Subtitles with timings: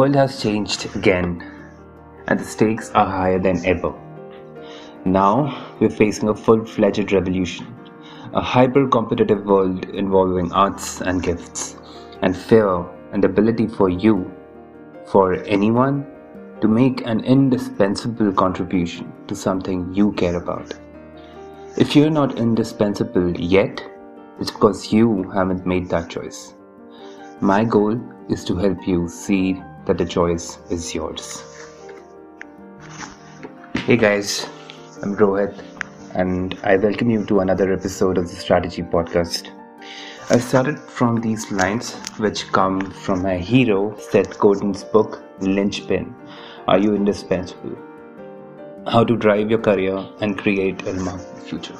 [0.00, 1.28] world has changed again,
[2.26, 3.92] and the stakes are higher than ever.
[5.04, 5.34] Now,
[5.78, 7.66] we're facing a full fledged revolution,
[8.32, 11.76] a hyper competitive world involving arts and gifts,
[12.22, 12.82] and fear
[13.12, 14.32] and ability for you,
[15.06, 16.06] for anyone,
[16.62, 20.72] to make an indispensable contribution to something you care about.
[21.76, 23.82] If you're not indispensable yet,
[24.40, 26.54] it's because you haven't made that choice.
[27.42, 31.42] My goal is to help you see that the choice is yours.
[33.74, 34.46] Hey guys,
[35.02, 35.64] I'm Rohit,
[36.14, 39.48] and I welcome you to another episode of the Strategy Podcast.
[40.28, 46.14] I started from these lines, which come from my hero, Seth Godin's book, Linchpin
[46.68, 47.76] Are You Indispensable?
[48.86, 51.78] How to Drive Your Career and Create a Remarkable Future.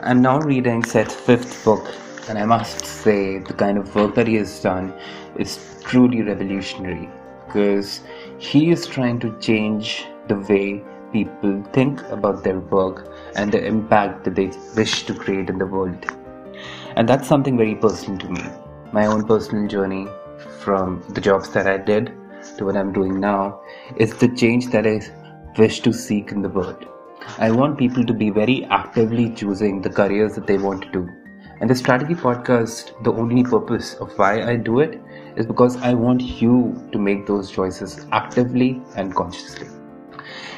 [0.00, 1.88] I'm now reading Seth's fifth book,
[2.28, 4.92] and I must say the kind of work that he has done
[5.38, 7.08] is truly revolutionary
[7.50, 8.00] because
[8.38, 14.24] he is trying to change the way people think about their work and the impact
[14.24, 16.06] that they wish to create in the world.
[16.94, 18.42] And that's something very personal to me.
[18.92, 20.06] My own personal journey
[20.60, 22.12] from the jobs that I did
[22.56, 23.60] to what I'm doing now
[23.96, 25.00] is the change that I
[25.58, 26.86] wish to seek in the world.
[27.38, 31.08] I want people to be very actively choosing the careers that they want to do.
[31.60, 35.00] And the strategy podcast, the only purpose of why I do it
[35.36, 39.68] is because I want you to make those choices actively and consciously.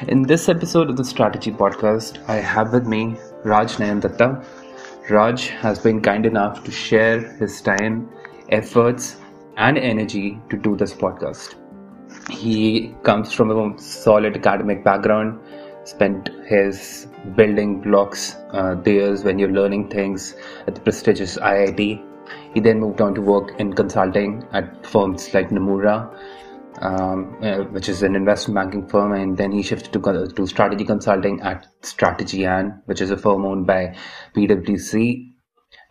[0.07, 4.45] In this episode of the Strategy Podcast, I have with me Raj Nayandatta.
[5.09, 8.09] Raj has been kind enough to share his time,
[8.49, 9.17] efforts,
[9.57, 11.55] and energy to do this podcast.
[12.29, 15.39] He comes from a solid academic background,
[15.83, 20.35] spent his building blocks uh, years when you're learning things
[20.67, 22.12] at the prestigious IIT.
[22.53, 26.09] He then moved on to work in consulting at firms like Nomura
[26.81, 30.85] um, uh, which is an investment banking firm, and then he shifted to to strategy
[30.85, 33.95] consulting at Strategy Strategian, which is a firm owned by
[34.35, 35.33] PwC,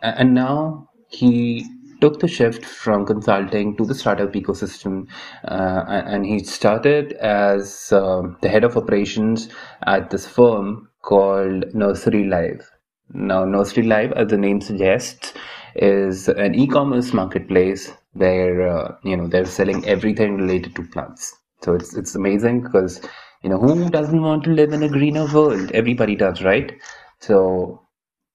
[0.00, 1.66] and now he
[2.00, 5.06] took the shift from consulting to the startup ecosystem,
[5.46, 9.48] uh, and he started as uh, the head of operations
[9.86, 12.68] at this firm called Nursery Live.
[13.14, 15.34] Now, Nursery Live, as the name suggests,
[15.74, 21.34] is an e-commerce marketplace where uh, you know they're selling everything related to plants.
[21.62, 23.00] So it's it's amazing because
[23.42, 25.70] you know who doesn't want to live in a greener world?
[25.72, 26.72] Everybody does, right?
[27.20, 27.82] So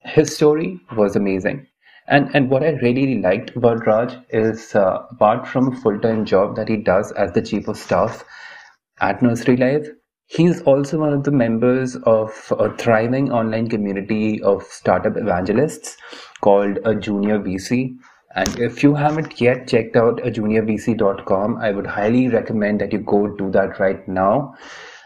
[0.01, 1.67] his story was amazing.
[2.07, 6.25] And and what I really liked about Raj is uh, apart from a full time
[6.25, 8.23] job that he does as the chief of staff
[9.01, 9.89] at Nursery Live,
[10.25, 15.97] he's also one of the members of a thriving online community of startup evangelists
[16.47, 17.97] called a Junior VC.
[18.35, 22.99] And if you haven't yet checked out a juniorvc.com, I would highly recommend that you
[22.99, 24.55] go do that right now.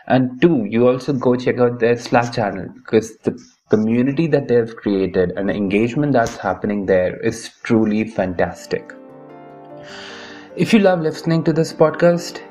[0.07, 3.33] And two, you also go check out their Slack channel because the
[3.69, 8.93] community that they've created and the engagement that's happening there is truly fantastic.
[10.55, 12.41] If you love listening to this podcast,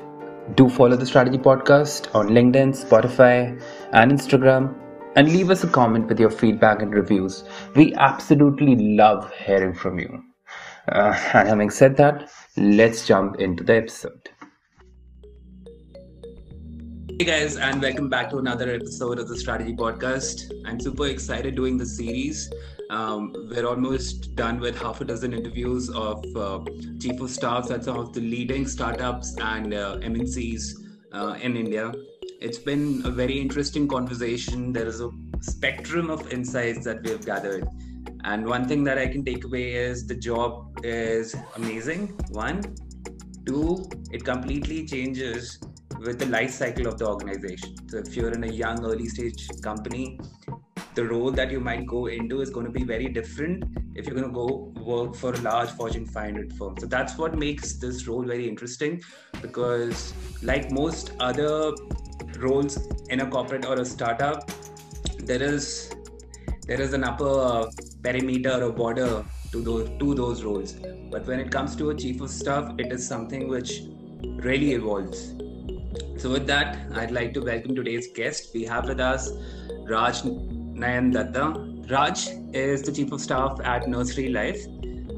[0.55, 3.61] do follow the Strategy Podcast on LinkedIn, Spotify,
[3.93, 4.80] and Instagram
[5.15, 7.43] and leave us a comment with your feedback and reviews.
[7.75, 10.23] We absolutely love hearing from you.
[10.89, 14.29] Uh, and having said that, let's jump into the episode.
[17.19, 20.51] Hey guys, and welcome back to another episode of the Strategy Podcast.
[20.65, 22.51] I'm super excited doing this series.
[22.89, 26.61] Um, we're almost done with half a dozen interviews of uh,
[26.99, 30.73] chief of staffs at some of the leading startups and uh, MNCs
[31.13, 31.91] uh, in India
[32.41, 34.73] it's been a very interesting conversation.
[34.73, 37.67] There is a spectrum of insights that we have gathered.
[38.23, 42.07] And one thing that I can take away is the job is amazing.
[42.29, 42.75] One,
[43.45, 45.59] two, it completely changes
[45.99, 47.75] with the life cycle of the organization.
[47.89, 50.19] So if you're in a young early stage company,
[50.93, 53.63] the role that you might go into is going to be very different
[53.95, 56.75] if you're going to go work for a large Fortune 500 firm.
[56.79, 59.01] So that's what makes this role very interesting
[59.41, 61.73] because, like most other
[62.39, 62.77] roles
[63.09, 64.49] in a corporate or a startup,
[65.19, 65.93] there is
[66.67, 67.69] there is an upper
[68.03, 70.73] perimeter or border to those to those roles.
[71.09, 73.81] But when it comes to a chief of staff, it is something which
[74.21, 75.33] really evolves.
[76.17, 78.51] So with that, I'd like to welcome today's guest.
[78.53, 79.31] We have with us
[79.87, 80.23] Raj
[80.81, 81.89] Nayandatta.
[81.91, 84.59] Raj is the chief of staff at Nursery Live.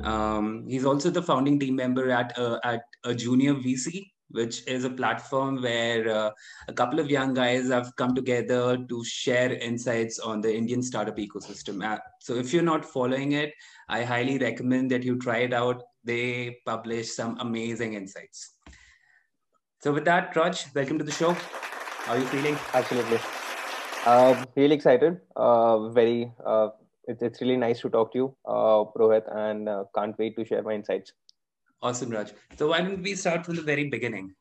[0.04, 4.84] Um, he's also the founding team member at uh, at a junior VC which is
[4.84, 6.32] a platform where uh,
[6.68, 11.18] a couple of young guys have come together to share insights on the Indian startup
[11.18, 11.84] ecosystem.
[11.88, 13.54] Uh, so if you're not following it,
[13.90, 15.84] I highly recommend that you try it out.
[16.04, 18.56] They publish some amazing insights.
[19.82, 21.34] So with that, Raj, welcome to the show.
[21.34, 22.58] How are you feeling?
[22.74, 23.20] Absolutely.
[24.06, 25.20] Uh, really excited.
[25.36, 26.32] Uh, very.
[26.46, 26.70] Uh,
[27.08, 30.46] it, it's really nice to talk to you, uh, Rohit, and uh, can't wait to
[30.46, 31.14] share my insights.
[31.82, 32.32] Awesome, Raj.
[32.58, 34.34] So why don't we start from the very beginning?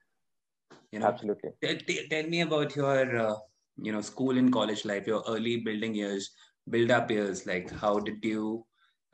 [0.92, 1.50] You know, absolutely.
[1.62, 3.34] T- t- tell me about your, uh,
[3.76, 6.30] you know, school and college life, your early building years,
[6.70, 7.46] build up years.
[7.46, 8.64] Like, how did you,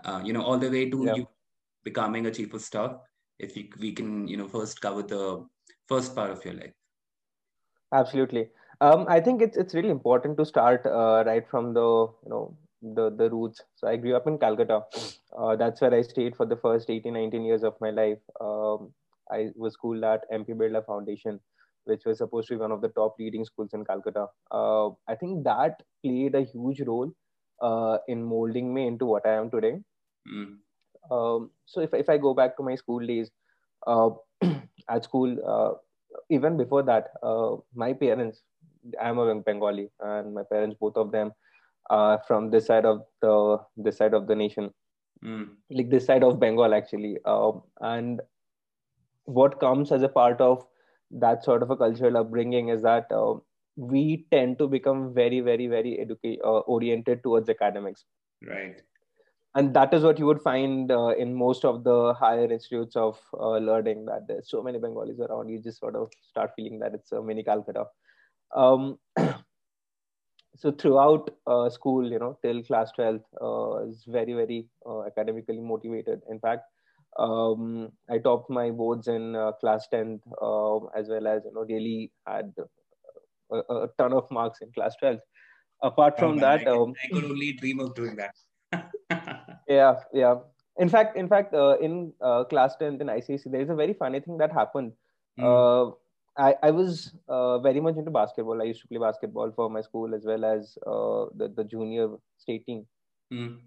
[0.05, 1.15] uh, you know, all the way to yeah.
[1.15, 1.29] you
[1.85, 2.97] becoming a chief of staff?
[3.39, 5.47] If we, we can, you know, first cover the
[5.89, 6.73] first part of your life.
[7.95, 8.49] Absolutely.
[8.81, 12.57] Um, I think it's it's really important to start uh, right from the you know
[12.83, 13.61] the the roots.
[13.75, 14.83] So I grew up in Calcutta.
[15.37, 18.19] Uh, that's where I stayed for the first 18, 19 years of my life.
[18.41, 18.93] Um,
[19.31, 21.41] I was schooled at MP Birla Foundation,
[21.85, 24.27] which was supposed to be one of the top leading schools in Calcutta.
[24.51, 27.13] Uh, I think that played a huge role
[27.61, 29.75] uh, in molding me into what I am today.
[30.33, 30.59] Mm.
[31.11, 33.31] Um, so if if I go back to my school days,
[33.87, 34.11] uh,
[34.89, 35.73] at school, uh,
[36.31, 38.43] even before that, uh, my parents,
[39.01, 41.33] I'm a Bengali, and my parents, both of them,
[41.91, 44.71] uh, from this side of the this side of the nation,
[45.25, 45.49] mm.
[45.71, 47.19] like this side of Bengal actually.
[47.25, 48.21] Uh, and
[49.25, 50.65] what comes as a part of
[51.11, 53.35] that sort of a cultural upbringing is that uh,
[53.77, 58.05] we tend to become very, very, very educate uh, oriented towards academics.
[58.47, 58.83] Right.
[59.55, 63.19] And that is what you would find uh, in most of the higher institutes of
[63.35, 64.05] uh, learning.
[64.05, 67.23] That there's so many Bengalis around, you just sort of start feeling that it's a
[67.23, 67.87] mini Calcutta.
[68.55, 68.99] Um,
[70.59, 75.61] so throughout uh, school you know till class 12 uh, is very very uh, academically
[75.61, 76.21] motivated.
[76.31, 76.65] In fact
[77.19, 81.65] um, i topped my boards in uh, class 10th uh, as well as you know
[81.69, 82.53] really had
[83.51, 85.19] a, a, ton of marks in class 12
[85.83, 88.35] apart oh, from man, that I, um, I, could only dream of doing that.
[89.69, 90.37] Yeah yeah.
[90.79, 92.13] In fact in fact uh, in
[92.51, 94.93] class 10th in icse there is a very funny thing that happened.
[95.39, 95.95] Mm
[96.39, 98.63] I, I was uh, very much into basketball.
[98.63, 102.11] I used to play basketball for my school as well as uh, the, the junior
[102.39, 102.87] state team.
[103.33, 103.59] Mm.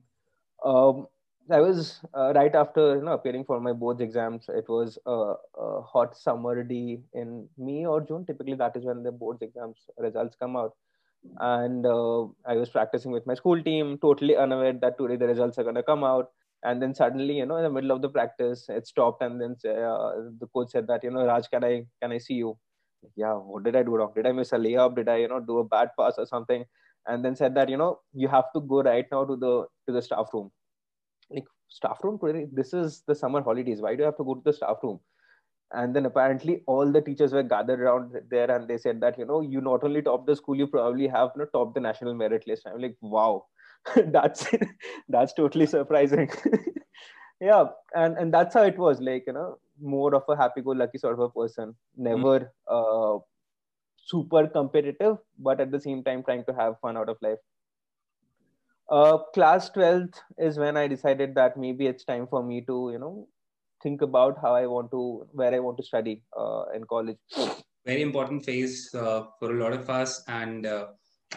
[0.66, 1.08] Um,
[1.52, 4.46] I was uh, right after you know appearing for my boards exams.
[4.48, 8.26] It was a, a, hot summer day in May or June.
[8.26, 10.74] Typically, that is when the boards exams results come out.
[11.40, 15.58] And uh, I was practicing with my school team, totally unaware that today the results
[15.58, 16.32] are going to come out
[16.64, 19.56] and then suddenly you know in the middle of the practice it stopped and then
[19.66, 22.58] uh, the coach said that you know raj can i can i see you?
[23.16, 24.12] Yeah what did i do wrong?
[24.16, 24.96] Did i miss a layup?
[24.96, 26.66] Did i you know do a bad pass or something?
[27.08, 29.94] And then said that you know you have to go right now to the to
[29.94, 30.52] the staff room.
[31.32, 32.20] Like staff room
[32.54, 33.82] this is the summer holidays.
[33.82, 35.00] Why do you have to go to the staff room?
[35.74, 39.26] And then apparently all the teachers were gathered around there and they said that you
[39.26, 42.14] know you not only top the school you probably have you know, top the national
[42.14, 42.68] merit list.
[42.68, 43.46] I'm like wow
[44.08, 44.48] that's
[45.10, 46.30] that's totally surprising.
[47.42, 51.14] Yeah and and that's how it was like you know more of a happy-go-lucky sort
[51.14, 51.76] of a person.
[51.98, 52.48] Never mm.
[52.68, 53.20] uh,
[54.06, 57.40] super competitive but at the same time trying to have fun out of life.
[58.92, 63.00] Uh, class 12th is when i decided that maybe it's time for me to you
[63.00, 63.28] know
[63.82, 67.18] think about how i want to where i want to study uh, in college.
[67.86, 70.88] Very important phase uh, for a lot of us and uh,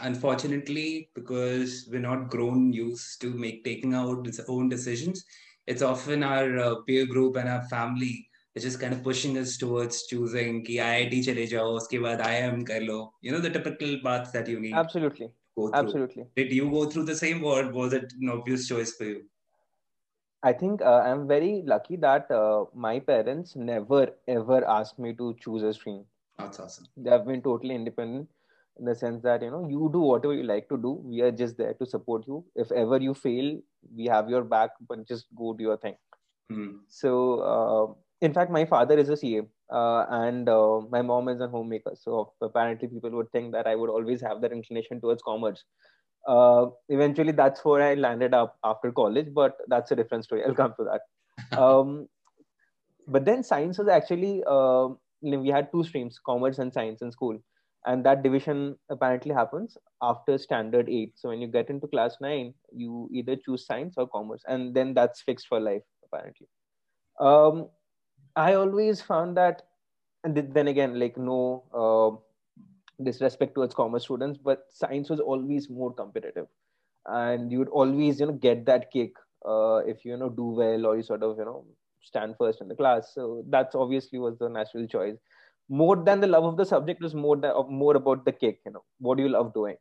[0.02, 5.24] unfortunately because we're not grown used to make taking out its own decisions
[5.66, 9.56] it's often our uh, peer group and our family which is kind of pushing us
[9.56, 13.94] towards choosing ki IIT chale jao uske baad IIM kar lo you know the typical
[14.08, 15.78] paths that you need absolutely Go through.
[15.78, 19.20] absolutely did you go through the same or was it an obvious choice for you
[20.48, 25.34] I think uh, I'm very lucky that uh, my parents never ever asked me to
[25.44, 26.04] choose a stream.
[26.38, 26.86] That's awesome.
[26.98, 28.28] They have been totally independent
[28.78, 31.00] in the sense that you know you do whatever you like to do.
[31.04, 32.44] We are just there to support you.
[32.54, 33.58] If ever you fail
[33.94, 35.96] we have your back but just go do your thing.
[36.50, 36.72] Hmm.
[36.88, 37.10] so
[37.50, 39.40] uh, in fact my father is a ca
[39.70, 41.92] uh, and uh, my mom is a homemaker.
[41.98, 45.64] So apparently people would think that i would always have that inclination towards commerce.
[46.26, 50.44] Uh, eventually that's where i landed up after college but that's a different story.
[50.44, 51.00] I'll come to that.
[51.58, 52.08] Um,
[53.08, 54.88] but then science was actually uh,
[55.20, 57.38] we had two streams commerce and science in school
[57.86, 62.52] and that division apparently happens after standard 8 so when you get into class 9
[62.72, 66.46] you either choose science or commerce and then that's fixed for life apparently.
[67.20, 67.68] Um,
[68.36, 69.62] i always found that
[70.24, 72.10] and then again like no uh,
[73.02, 76.46] disrespect towards commerce students but science was always more competitive.
[77.06, 79.12] And you would always you know get that kick
[79.46, 81.66] uh, if you, you know do well or you sort of you know
[82.02, 83.12] stand first in the class.
[83.14, 85.16] So that's obviously was the natural choice
[85.68, 88.72] more than the love of the subject was more than, more about the kick you
[88.72, 89.76] know what do you love doing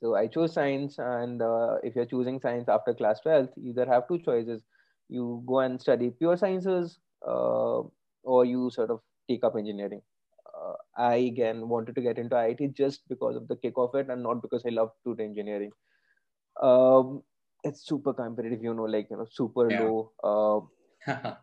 [0.00, 3.86] so i chose science and uh, if you're choosing science after class 12th you either
[3.86, 4.62] have two choices
[5.08, 7.80] you go and study pure sciences uh,
[8.22, 10.02] or you sort of take up engineering.
[10.46, 14.08] Uh, I again wanted to get into IIT just because of the kick of it
[14.10, 15.70] and not because I love to do engineering.
[16.62, 17.22] Um,
[17.64, 19.80] it's super competitive, you know, like you know, super yeah.
[19.80, 20.70] low.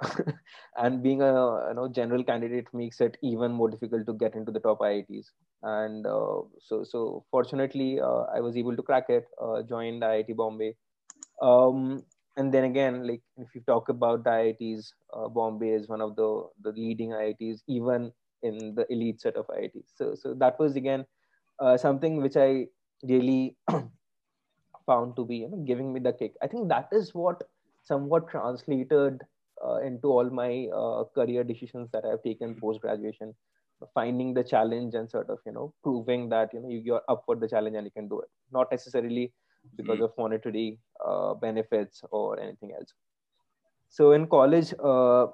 [0.76, 4.52] And being a you know general candidate makes it even more difficult to get into
[4.52, 5.26] the top IITs.
[5.62, 9.26] And uh, so so fortunately, uh, I was able to crack it.
[9.42, 10.74] Uh, joined IIT Bombay.
[11.42, 12.04] Um,
[12.36, 16.16] and then again, like if you talk about the IITs, uh, Bombay is one of
[16.16, 18.12] the the leading IITs, even
[18.42, 19.96] in the elite set of IITs.
[19.96, 21.04] So so that was again
[21.60, 22.66] uh, something which I
[23.02, 23.56] really
[24.86, 26.34] found to be you know giving me the kick.
[26.42, 27.42] I think that is what
[27.82, 29.22] somewhat translated
[29.64, 33.34] uh, into all my uh, career decisions that I've taken post graduation,
[33.94, 37.36] finding the challenge and sort of you know proving that you know you're up for
[37.36, 38.28] the challenge and you can do it.
[38.52, 39.32] Not necessarily
[39.76, 40.04] because mm-hmm.
[40.04, 42.92] of monetary uh, benefits or anything else.
[43.88, 45.26] So in college, uh,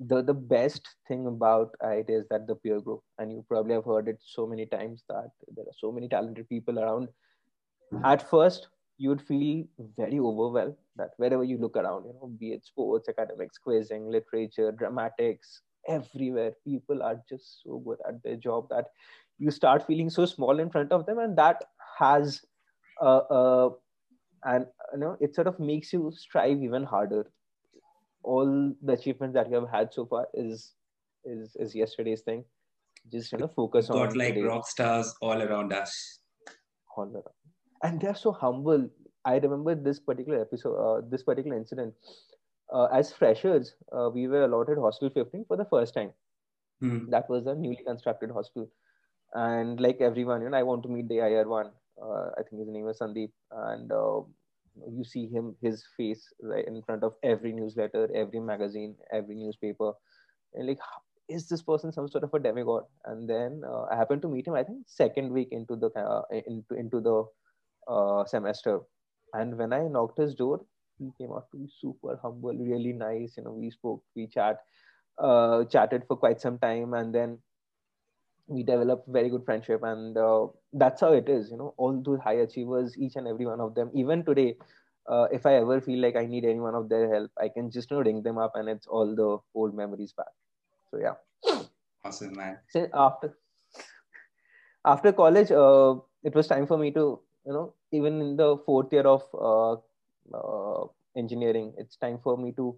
[0.00, 3.84] the the best thing about it is that the peer group, and you probably have
[3.84, 7.08] heard it so many times that there are so many talented people around.
[8.04, 9.64] At first, you would feel
[9.96, 14.72] very overwhelmed that wherever you look around, you know, be it sports, academics, quizzing, literature,
[14.72, 18.86] dramatics, everywhere, people are just so good at their job that
[19.38, 21.62] you start feeling so small in front of them, and that
[21.98, 22.42] has,
[23.02, 23.70] uh, uh,
[24.44, 27.26] and you know, it sort of makes you strive even harder.
[28.22, 30.72] All the achievements that you have had so far is
[31.24, 32.44] is is yesterday's thing.
[33.12, 33.98] Just you know, focus on.
[33.98, 34.46] Got like today.
[34.46, 36.18] rock stars all around us.
[36.96, 37.45] All around
[37.82, 38.88] and they're so humble.
[39.24, 41.94] I remember this particular episode, uh, this particular incident.
[42.72, 46.12] Uh, as freshers, uh, we were allotted hostel 15 for the first time.
[46.82, 47.10] Mm.
[47.10, 48.68] That was a newly constructed hostel.
[49.34, 51.70] And like everyone, you know, I want to meet the IR one.
[52.00, 53.30] Uh, I think his name was Sandeep.
[53.52, 54.20] And uh,
[54.90, 59.92] you see him, his face right in front of every newsletter, every magazine, every newspaper.
[60.54, 60.78] And like,
[61.28, 62.84] is this person some sort of a demigod?
[63.04, 65.90] And then uh, I happened to meet him, I think, second week into the
[66.46, 67.24] into into the
[67.86, 68.80] uh, semester.
[69.32, 70.64] And when I knocked his door,
[70.98, 73.36] he came out to be super humble, really nice.
[73.36, 74.58] You know, we spoke, we chat,
[75.18, 77.38] uh, chatted for quite some time, and then
[78.46, 79.82] we developed very good friendship.
[79.82, 81.50] And uh, that's how it is.
[81.50, 83.90] You know, all those high achievers, each and every one of them.
[83.94, 84.56] Even today,
[85.08, 87.70] uh, if I ever feel like I need any one of their help, I can
[87.70, 90.32] just you know, ring them up, and it's all the old memories back.
[90.90, 91.14] So yeah.
[92.04, 92.58] Awesome, man.
[92.70, 93.36] So after
[94.84, 98.92] after college, uh, it was time for me to you know even in the fourth
[98.92, 99.72] year of uh,
[100.38, 100.86] uh,
[101.16, 102.76] engineering it's time for me to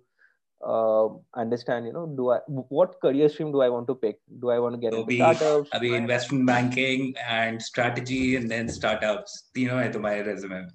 [0.64, 4.18] uh, understand you know do i what career stream do i want to pick?
[4.40, 5.70] Do i want to get so into be, startups?
[5.70, 9.50] Abhi investment banking and strategy and then startups.
[9.54, 10.68] You tino hai tumhare resume.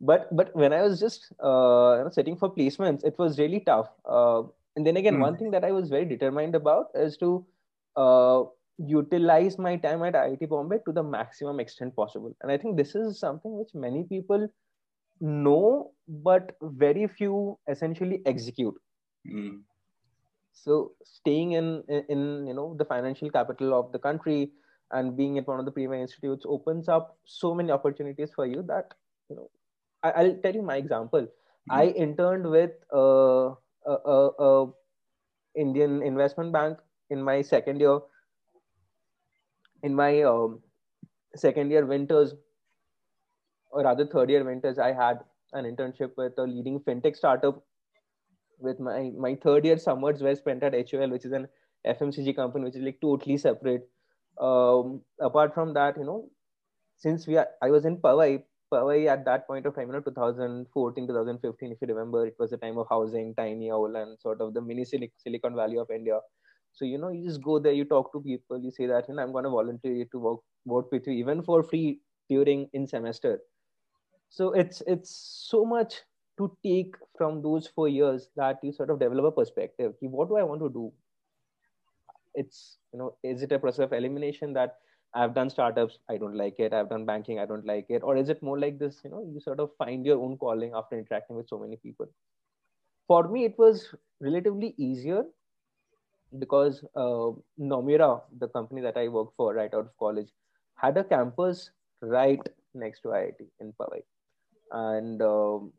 [0.00, 3.60] But but when i was just uh, you know setting for placements it was really
[3.60, 3.88] tough.
[4.04, 4.42] Uh,
[4.76, 5.22] and then again hmm.
[5.28, 7.46] one thing that i was very determined about is to
[7.96, 8.42] uh,
[8.78, 12.34] utilize my time at IIT Bombay to the maximum extent possible.
[12.42, 14.48] And I think this is something which many people
[15.20, 18.74] know, but very few essentially execute.
[19.26, 19.60] Mm.
[20.52, 24.52] So staying in, in you know the financial capital of the country
[24.92, 28.62] and being at one of the premier institutes opens up so many opportunities for you
[28.68, 28.94] that
[29.28, 29.50] you know
[30.02, 31.22] I, will tell you my example.
[31.22, 31.70] Mm.
[31.70, 33.54] I interned with uh,
[33.86, 34.72] a, a, a
[35.56, 36.78] Indian investment bank
[37.10, 38.00] in my second year
[39.84, 40.58] in my um,
[41.36, 42.34] second year winters
[43.70, 45.22] or rather third year winters i had
[45.60, 47.62] an internship with a leading fintech startup
[48.58, 51.48] with my my third year summers were spent at HUL which is an
[51.94, 53.88] fmcg company which is like totally separate.
[54.40, 56.28] Um, apart from that you know
[56.96, 60.00] since we are i was in Powai, Powai at that point of time you know
[60.00, 64.54] 2014 2015 if you remember it was the time of housing TinyOwl and sort of
[64.54, 66.18] the mini silicon valley of india
[66.74, 69.14] so you know, you just go there, you talk to people, you say that you
[69.14, 72.86] know I'm going to volunteer to work work with you even for free during in
[72.86, 73.40] semester.
[74.28, 75.10] So it's it's
[75.48, 76.00] so much
[76.38, 79.94] to take from those four years that you sort of develop a perspective.
[80.00, 80.92] What do I want to do?
[82.34, 84.78] It's you know, is it a process of elimination that
[85.14, 86.72] I've done startups, I don't like it.
[86.72, 88.02] I've done banking, I don't like it.
[88.02, 90.72] Or is it more like this, you know, you sort of find your own calling
[90.74, 92.06] after interacting with so many people?
[93.06, 95.22] For me, it was relatively easier
[96.38, 100.28] because uh, Nomura, the company that I worked for right out of college,
[100.76, 102.40] had a campus right
[102.74, 104.02] next to IIT in Powai.
[104.72, 105.72] And um,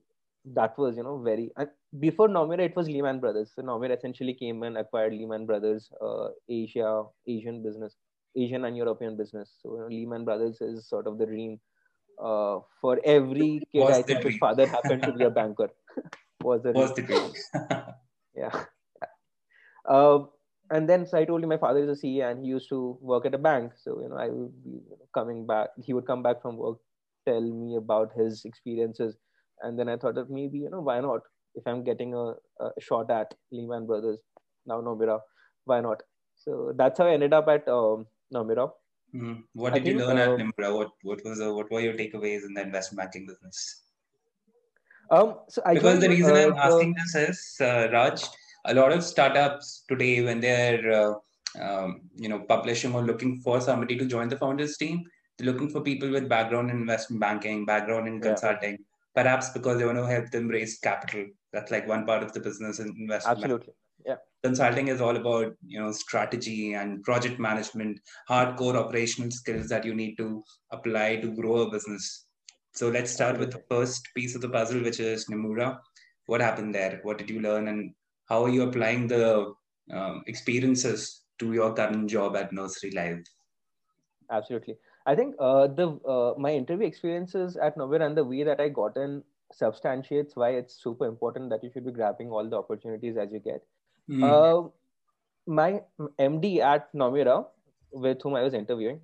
[0.53, 1.51] that was, you know, very.
[1.99, 3.51] Before Nomura, it was Lehman Brothers.
[3.55, 7.95] So Nomura essentially came and acquired Lehman Brothers, uh, Asia, Asian business,
[8.35, 9.51] Asian and European business.
[9.61, 11.59] So you know, Lehman Brothers is sort of the dream
[12.23, 13.81] uh, for every kid.
[13.81, 15.69] Was I think his father happened to be a banker.
[16.41, 17.31] was the, was the dream.
[18.35, 18.65] yeah
[19.87, 20.19] Uh,
[20.71, 22.97] and then so I told him my father is a CA and he used to
[23.01, 23.73] work at a bank.
[23.77, 24.79] So you know, I would be
[25.13, 25.69] coming back.
[25.83, 26.77] He would come back from work,
[27.27, 29.15] tell me about his experiences,
[29.61, 31.21] and then I thought that maybe you know why not?
[31.53, 34.19] If I'm getting a, a shot at Lehman Brothers,
[34.65, 35.19] now Nomura,
[35.65, 36.01] why not?
[36.35, 38.71] So that's how I ended up at um, Nomura.
[39.15, 39.43] Mm.
[39.53, 40.75] What did you learn uh, at Nomura?
[40.75, 43.83] What what was uh, what were your takeaways in the investment banking business?
[45.11, 48.23] Um, so I because the reason uh, I'm asking this is uh, Raj
[48.65, 51.13] a lot of startups today when they're uh,
[51.61, 55.05] um, you know publishing or looking for somebody to join the founders team
[55.37, 59.23] they're looking for people with background in investment banking background in consulting yeah.
[59.23, 61.25] perhaps because they want to help them raise capital.
[61.51, 63.73] That's like one part of the business in investment absolutely.
[64.05, 64.15] Yeah.
[64.43, 69.95] Consulting is all about you know strategy and project management hardcore operational skills that you
[69.95, 72.25] need to apply to grow a business.
[72.73, 75.79] So let's start with the first piece of the puzzle which is nomura.
[76.27, 76.99] What happened there?
[77.03, 77.67] What did you learn?
[77.67, 77.93] And
[78.25, 79.53] how are you applying the
[79.93, 83.23] um, experiences to your current job at Nursery Live?
[84.31, 84.75] Absolutely.
[85.05, 88.69] I think uh, the uh, my interview experiences at Nomura and the way that I
[88.69, 93.15] got in substantiates why it's super important that you should be grabbing all the opportunities
[93.17, 93.63] as you get.
[94.09, 94.23] Mm.
[94.23, 94.69] Uh,
[95.45, 95.81] my
[96.19, 97.45] MD at Nomura,
[97.91, 98.99] with whom I was interviewing,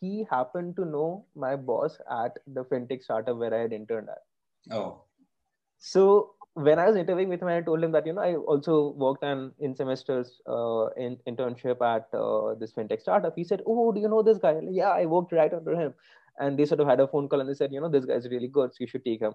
[0.00, 4.74] he happened to know my boss at the fintech startup where I had interned at.
[4.74, 5.02] Oh.
[5.78, 8.90] So when I was interviewing with him, I told him that you know I also
[8.96, 13.34] worked on in semesters uh, in internship at uh, this fintech startup.
[13.36, 15.94] He said, "Oh, do you know this guy?" Like, yeah, I worked right under him.
[16.38, 18.28] And they sort of had a phone call and they said, "You know, this guy's
[18.28, 19.34] really good, so you should take him."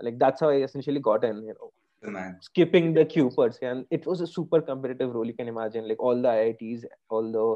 [0.00, 1.42] Like that's how I essentially got in.
[1.44, 1.72] You know,
[2.10, 2.38] Man.
[2.40, 5.26] skipping the queue per se, and it was a super competitive role.
[5.26, 7.46] You can imagine, like all the IITs, all the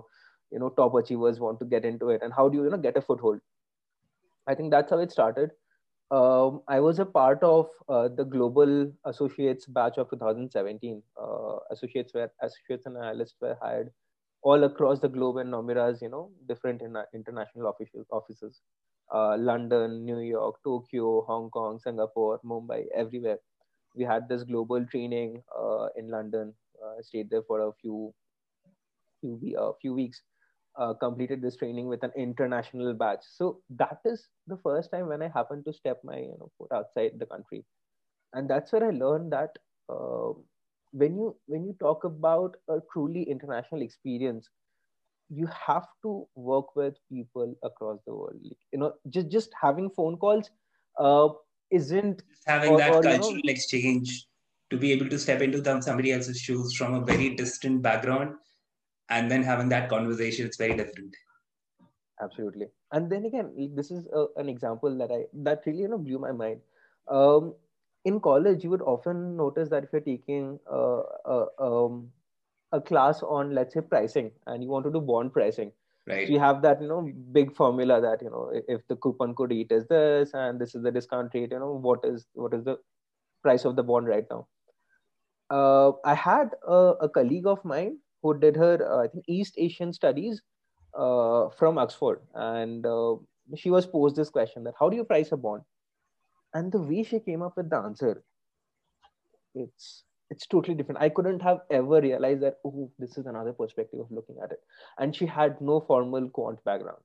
[0.54, 2.78] you know top achievers want to get into it, and how do you you know
[2.88, 3.40] get a foothold?
[4.46, 5.50] I think that's how it started
[6.12, 11.02] um, I was a part of uh, the Global Associates batch of 2017.
[11.20, 13.90] Uh, associates were associates and analysts were hired
[14.42, 18.60] all across the globe and Nomura's, you know, different in, international official offices,
[19.14, 23.38] uh, London, New York, Tokyo, Hong Kong, Singapore, Mumbai, everywhere.
[23.96, 26.54] We had this global training uh, in London.
[26.84, 28.12] I uh, stayed there for a few
[29.20, 30.22] few, uh, few weeks
[30.78, 33.20] uh, completed this training with an international batch.
[33.22, 36.72] So that is the first time when I happened to step my you know foot
[36.72, 37.64] outside the country,
[38.32, 39.50] and that's where I learned that
[39.88, 40.32] uh,
[40.92, 44.48] when you when you talk about a truly international experience,
[45.28, 48.40] you have to work with people across the world.
[48.72, 50.50] You know, just just having phone calls
[50.98, 51.28] uh,
[51.70, 54.26] isn't just having or, that or, cultural you know, exchange
[54.70, 58.34] to be able to step into them, somebody else's shoes from a very distant background
[59.16, 61.14] and then having that conversation it's very different.
[62.20, 62.66] Absolutely.
[62.92, 66.18] And then again this is a, an example that i that really you know blew
[66.18, 66.60] my mind.
[67.08, 67.54] Um,
[68.04, 72.08] in college you would often notice that if you're taking uh, uh, um,
[72.72, 75.70] a class on let's say pricing and you want to do bond pricing
[76.06, 76.26] right.
[76.26, 79.52] so you have that you know big formula that you know if the coupon code
[79.52, 82.64] eat is this and this is the discount rate you know what is what is
[82.64, 82.76] the
[83.42, 84.46] price of the bond right now?
[85.50, 89.54] Uh, i had a, a colleague of mine who did her, uh, I think, East
[89.58, 90.40] Asian studies
[90.96, 92.20] uh, from Oxford.
[92.34, 93.16] And uh,
[93.56, 95.62] she was posed this question that how do you price a bond?
[96.54, 98.22] And the way she came up with the answer,
[99.54, 101.00] it's it's totally different.
[101.00, 104.60] I couldn't have ever realized that, oh, this is another perspective of looking at it.
[104.98, 107.02] And she had no formal quant background,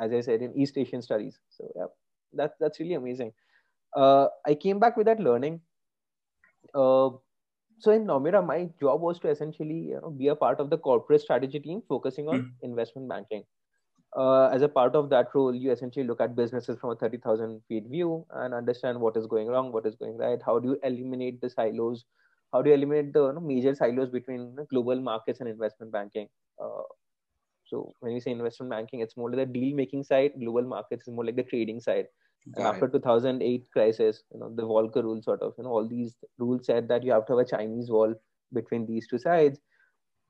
[0.00, 1.38] as I said, in East Asian studies.
[1.50, 1.86] So yeah,
[2.32, 3.32] that, that's really amazing.
[3.94, 5.60] Uh, I came back with that learning.
[6.74, 7.10] Uh,
[7.80, 10.78] so in Nomura, my job was to essentially you know, be a part of the
[10.78, 12.50] corporate strategy team focusing on mm.
[12.62, 13.42] investment banking.
[14.16, 17.62] Uh, as a part of that role, you essentially look at businesses from a 30,000
[17.68, 20.40] feet view and understand what is going wrong, what is going right.
[20.44, 22.04] How do you eliminate the silos?
[22.52, 26.28] How do you eliminate the you know, major silos between global markets and investment banking?
[26.62, 26.82] Uh,
[27.64, 30.32] so when we say investment banking, it's more like the deal making side.
[30.38, 32.06] Global markets is more like the trading side
[32.56, 36.16] and after 2008 crisis you know the volcker rule sort of you know all these
[36.38, 38.14] rules said that you have to have a chinese wall
[38.52, 39.60] between these two sides.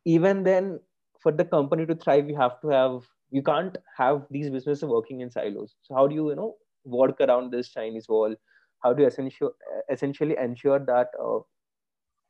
[0.04, 0.80] Even then
[1.22, 5.20] for the company to thrive you have to have you can't have these businesses working
[5.20, 5.74] in silos.
[5.82, 8.34] So how do you you know work around this chinese wall?
[8.82, 9.50] How do you essentially
[9.90, 11.40] essentially ensure that uh,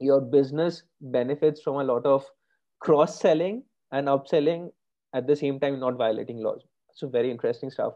[0.01, 2.25] your business benefits from a lot of
[2.81, 3.63] cross selling
[3.93, 4.71] and upselling
[5.15, 6.63] at the same time not violating laws?
[6.93, 7.95] So very interesting stuff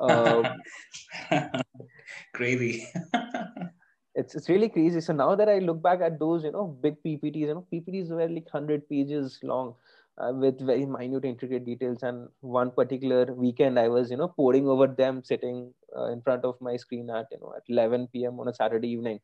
[2.34, 2.88] crazy.
[4.14, 5.00] it's it's really crazy.
[5.00, 8.10] So now that I look back at those, you know, big PPTs, you know, PPTs
[8.10, 9.74] were like hundred pages long.
[10.18, 14.68] Uh, with very minute intricate details and one particular weekend i was you know poring
[14.68, 18.38] over them sitting uh, in front of my screen at you know at 11 p.m
[18.38, 19.18] on a saturday evening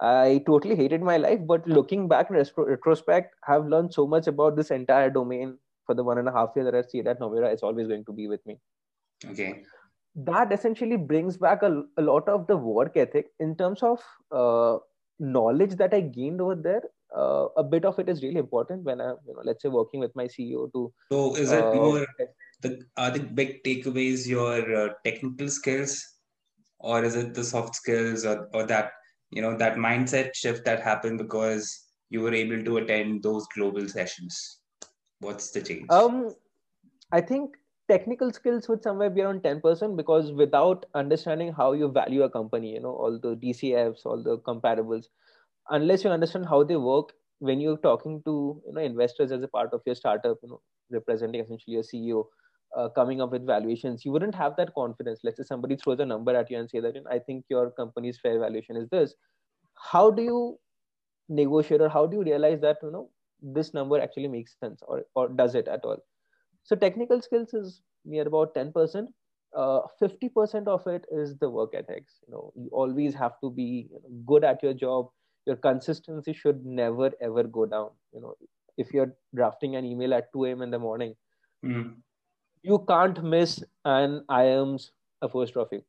[0.00, 4.56] I totally hated my life, but looking back in retrospect, I've learned so much about
[4.56, 7.52] this entire domain for the one and a half year that I stayed at Nomura.
[7.52, 8.58] It's always going to be with me.
[9.24, 9.62] Okay.
[10.16, 14.00] That essentially brings back a, a lot of the work ethic in terms of
[14.30, 14.78] uh,
[15.18, 16.82] knowledge that I gained over there.
[17.16, 20.00] Uh, a bit of it is really important when I, you know, let's say working
[20.00, 20.92] with my CEO to.
[21.10, 22.06] So is it uh, more
[22.60, 26.04] the are the big takeaways your uh, technical skills,
[26.78, 28.92] or is it the soft skills, or or that
[29.30, 33.88] you know that mindset shift that happened because you were able to attend those global
[33.88, 34.60] sessions?
[35.20, 35.86] What's the change?
[35.90, 36.34] Um,
[37.12, 37.56] I think
[37.94, 42.72] technical skills would somewhere be around 10% because without understanding how you value a company
[42.76, 45.10] you know all the dcfs all the comparables
[45.78, 47.12] unless you understand how they work
[47.50, 48.34] when you're talking to
[48.66, 50.60] you know investors as a part of your startup you know
[50.98, 52.24] representing essentially your ceo
[52.76, 55.20] uh, coming up with valuations you wouldn't have that confidence.
[55.22, 58.18] Let's say somebody throws a number at you and say that i think your company's
[58.20, 59.14] fair valuation is this.
[59.90, 60.58] How do you
[61.28, 63.10] negotiate or how do you realize that you know
[63.58, 66.02] this number actually makes sense or, or does it at all
[66.64, 69.06] so technical skills is near about 10%.
[69.56, 72.14] Uh, 50% of it is the work ethics.
[72.26, 73.88] You know, you always have to be
[74.26, 75.10] good at your job.
[75.46, 77.90] Your consistency should never ever go down.
[78.12, 78.34] You know,
[78.78, 80.62] if you're drafting an email at 2 a.m.
[80.62, 81.14] in the morning,
[81.64, 81.94] mm.
[82.62, 84.90] you can't miss an I am's
[85.22, 85.82] apostrophe.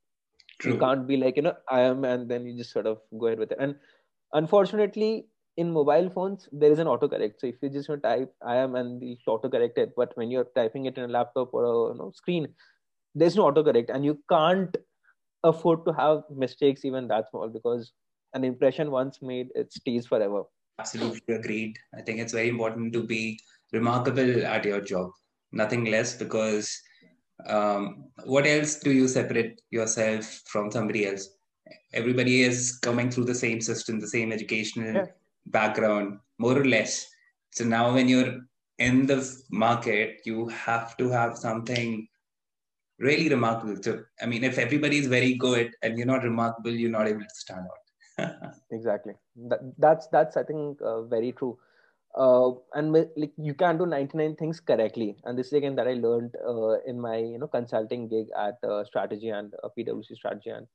[0.59, 0.73] True.
[0.73, 3.27] You can't be like, you know, I am, and then you just sort of go
[3.27, 3.57] ahead with it.
[3.59, 3.75] And
[4.33, 7.35] unfortunately, in mobile phones there is an autocorrect.
[7.39, 10.85] So if you just type i am and the autocorrect it but when you're typing
[10.85, 12.47] it in a laptop or a you know, screen
[13.13, 13.89] there's no autocorrect.
[13.89, 14.75] And you can't
[15.43, 17.93] afford to have mistakes even that small because
[18.33, 20.43] an impression once made it stays forever.
[20.79, 21.77] Absolutely agreed.
[21.97, 23.39] I think it's very important to be
[23.71, 25.11] remarkable at your job.
[25.53, 26.77] Nothing less because
[27.47, 31.29] um, what else do you separate yourself from somebody else?
[31.93, 35.05] Everybody is coming through the same system the same educational yeah
[35.45, 37.07] background, more or less.
[37.51, 38.41] So now when you're
[38.79, 42.07] in the market, you have to have something
[42.99, 43.81] really remarkable.
[43.81, 47.21] So, I mean, if everybody is very good and you're not remarkable, you're not able
[47.21, 48.53] to stand out.
[48.71, 49.13] exactly.
[49.49, 51.57] That, that's, that's, I think, uh, very true.
[52.17, 55.95] Uh, and like you can do 99 things correctly and this is again that i
[55.95, 60.49] learned uh, in my you know consulting gig at uh, strategy and uh, pwc strategy
[60.49, 60.65] and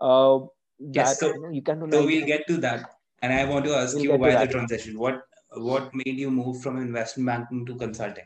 [0.00, 0.38] uh,
[0.78, 3.44] that yes, so, you, know, you can do so we'll get to that and I
[3.46, 4.98] want to ask we'll you why the transition.
[4.98, 5.22] What
[5.56, 8.24] what made you move from investment banking to consulting?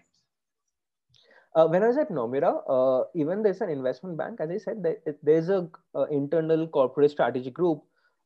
[1.55, 4.85] Uh, when I was at Nomura, uh, even there's an investment bank, as I said,
[5.23, 7.83] there's a uh, internal corporate strategy group,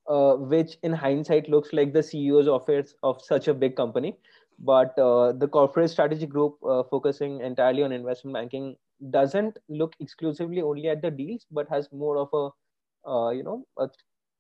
[0.08, 4.16] uh, which in hindsight looks like the CEO's office of such a big company.
[4.58, 8.76] But uh, the corporate strategy group uh, focusing entirely on investment banking
[9.10, 13.88] doesn't look exclusively only at the deals, but has more of a, you know, a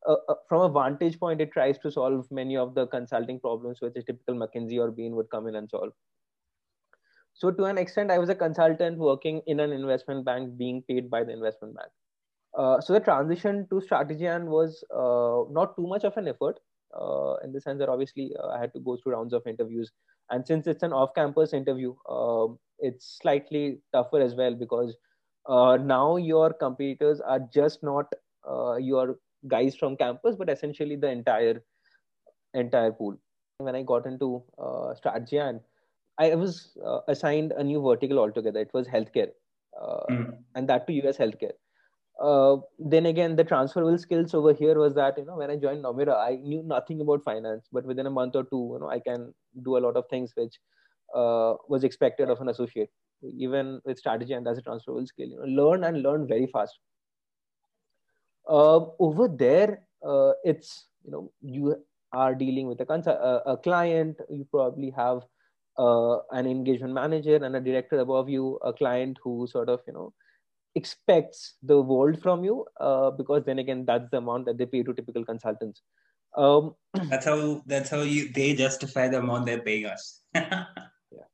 [0.06, 3.80] uh, uh, from a vantage point, it tries to solve many of the consulting problems
[3.80, 5.92] which a typical McKinsey or Bain would come in and solve.
[7.34, 11.10] So to an extent, I was a consultant working in an investment bank, being paid
[11.10, 11.88] by the investment bank.
[12.56, 16.60] Uh, so the transition to strategy and was uh, not too much of an effort
[16.94, 19.90] uh, in the sense that obviously uh, I had to go through rounds of interviews.
[20.30, 24.94] And since it's an off-campus interview, um, it's slightly tougher as well because
[25.48, 28.12] now your competitors are just not
[28.78, 29.16] your
[29.48, 31.62] guys from campus, but essentially the entire
[32.54, 33.16] entire pool.
[33.58, 35.60] When I got into uh, strategy and
[36.18, 38.60] I was uh, assigned a new vertical altogether.
[38.60, 39.30] It was healthcare,
[39.80, 40.36] uh, mm.
[40.54, 41.52] and that to US healthcare.
[42.20, 45.84] Uh, then again, the transferable skills over here was that you know when I joined
[45.84, 49.00] Nomura, I knew nothing about finance, but within a month or two, you know, I
[49.00, 49.32] can
[49.64, 50.58] do a lot of things which
[51.14, 52.90] uh, was expected of an associate,
[53.22, 55.28] even with strategy and as a transferable skill.
[55.28, 56.78] You know, learn and learn very fast
[58.48, 61.76] uh, over there uh, it's you know you
[62.12, 64.18] are dealing with a, cons- a, a client.
[64.28, 65.22] You probably have
[65.78, 69.92] uh, an engagement manager and a director above you a client who sort of you
[69.92, 70.12] know
[70.74, 74.82] expects the world from you uh, because then again that's the amount that they pay
[74.82, 75.82] to typical consultants.
[76.36, 76.74] Um,
[77.08, 80.20] that's how that's how you they justify the amount they're paying us.
[80.34, 81.24] Yeah.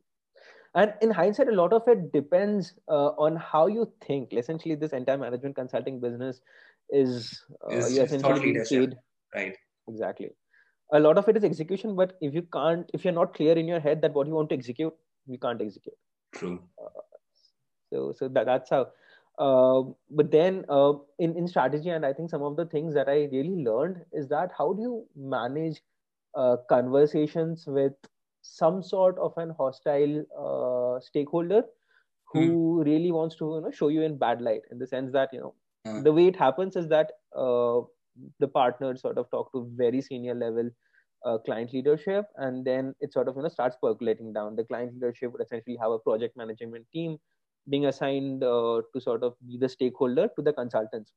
[0.75, 4.33] And in hindsight a lot of it depends uh, on how you think.
[4.33, 6.41] Essentially this entire management consulting business
[6.91, 8.97] is uh, is, essentially paid.
[9.35, 9.57] Right.
[9.89, 10.31] Exactly.
[10.93, 13.69] A lot of it is execution, but if you can't, if you're not clear in
[13.69, 14.95] your head that what you want to execute,
[15.27, 15.95] you can't execute.
[16.35, 16.63] True.
[16.83, 17.01] Uh,
[17.93, 18.89] so, so that, that's how.
[19.39, 23.09] Uh, but then uh, in in strategy, and I think some of the things that
[23.09, 25.81] I really learned is that how do you manage
[26.35, 27.93] uh, conversations with
[28.43, 31.63] some sort of an hostile uh, stakeholder
[32.33, 32.89] who hmm.
[32.89, 35.41] really wants to you know show you in bad light in the sense that you
[35.41, 35.55] know
[36.03, 37.81] the way it happens is that uh,
[38.41, 40.71] the partners sort of talk to very senior level
[41.25, 44.57] uh, client leadership and then it sort of you know starts percolating down.
[44.57, 47.19] The client leadership would essentially have a project management team
[47.69, 51.13] being assigned uh, to sort of be the stakeholder to the consultants.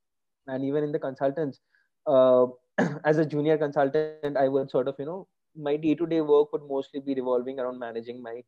[0.47, 1.60] And even in the consultants
[2.07, 2.47] uh,
[3.05, 6.99] as a junior consultant i would sort of you know my day-to-day work would mostly
[6.99, 8.41] be revolving around managing my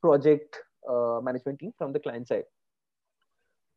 [0.00, 0.56] project
[0.88, 2.44] uh, management team from the client side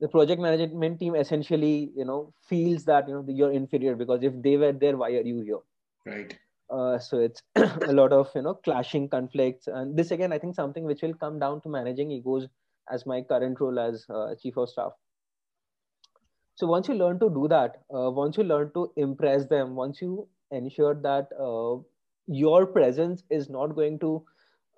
[0.03, 4.33] the project management team essentially you know feels that you know you're inferior because if
[4.45, 5.61] they were there why are you here?
[6.05, 6.37] Right.
[6.69, 9.67] Uh, so it's a lot of you know clashing conflicts.
[9.67, 12.47] And this again i think something which will come down to managing egos
[12.91, 14.91] as my current role as uh, chief of staff.
[16.55, 20.01] So once you learn to do that uh, once you learn to impress them once
[20.01, 21.81] you ensure that uh,
[22.27, 24.11] your presence is not going to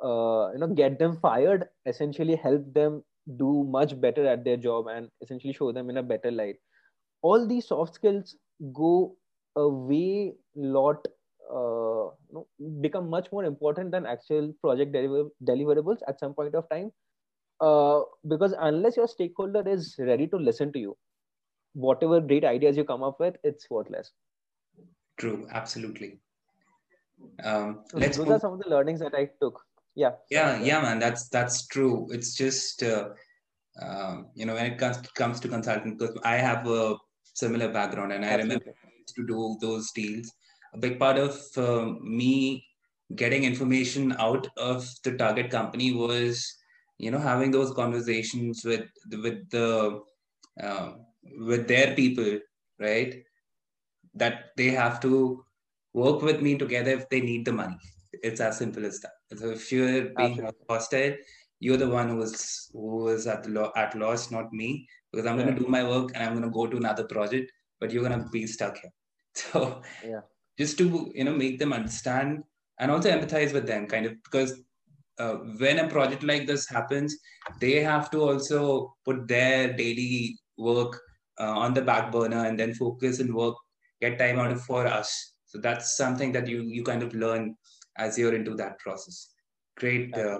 [0.03, 3.03] uh, you know get them fired essentially help them
[3.37, 6.55] do much better at their job and essentially show them in a better light.
[7.21, 8.35] All these soft skills
[8.73, 9.15] go
[9.55, 11.05] a way lot
[11.51, 12.47] uh, you know,
[12.81, 16.91] become much more important than actual project deliver- deliverables at some point of time.
[17.61, 20.97] Uh, because unless your stakeholder is ready to listen to you
[21.73, 24.11] whatever great ideas you come up with it's worthless.
[25.17, 26.19] True absolutely.
[27.43, 28.35] Um, so let's those move.
[28.35, 29.61] are some of the learnings that i took
[29.95, 32.07] yeah yeah yeah man that's that's true.
[32.11, 33.09] It's just uh,
[33.81, 36.95] um, you know when it comes comes to consulting because i have a
[37.33, 38.73] similar background and i remember
[39.15, 40.31] to do those deals.
[40.73, 42.65] A big part of uh, me
[43.15, 46.53] getting information out of the target company was
[46.97, 48.87] you know having those conversations with
[49.23, 50.01] with the
[50.61, 50.91] uh,
[51.39, 52.39] with their people
[52.79, 53.23] right?
[54.15, 55.43] That they have to
[55.93, 57.77] work with me together if they need the money
[58.23, 59.37] it's as simple as that.
[59.37, 60.65] So if you're being Absolutely.
[60.69, 61.15] hostile
[61.59, 64.87] you're the one who is who is at lo- at loss not me.
[65.11, 65.45] Because i'm yeah.
[65.45, 68.07] going to do my work and i'm going to go to another project but you're
[68.07, 68.91] going to be stuck here.
[69.35, 70.21] So yeah.
[70.57, 72.43] just to you know make them understand
[72.79, 74.61] and also empathize with them kind of because
[75.19, 77.15] uh, when a project like this happens
[77.59, 80.99] they have to also put their daily work
[81.39, 83.55] uh, on the back burner and then focus and work
[84.01, 85.33] get time out for us.
[85.45, 87.55] So that's something that you you kind of learn
[87.97, 89.29] as you're into that process
[89.77, 90.39] great uh,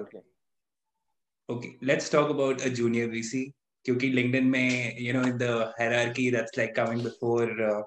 [1.50, 3.52] okay let's talk about a junior vc
[3.84, 7.82] because linkedin may you know in the hierarchy that's like coming before uh,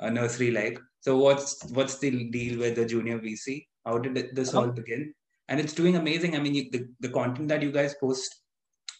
[0.00, 3.66] a nursery like so what's what's the deal with the junior VC?
[3.86, 4.72] How did this all uh-huh.
[4.72, 5.14] begin?
[5.48, 6.36] And it's doing amazing.
[6.36, 8.42] I mean, you, the the content that you guys post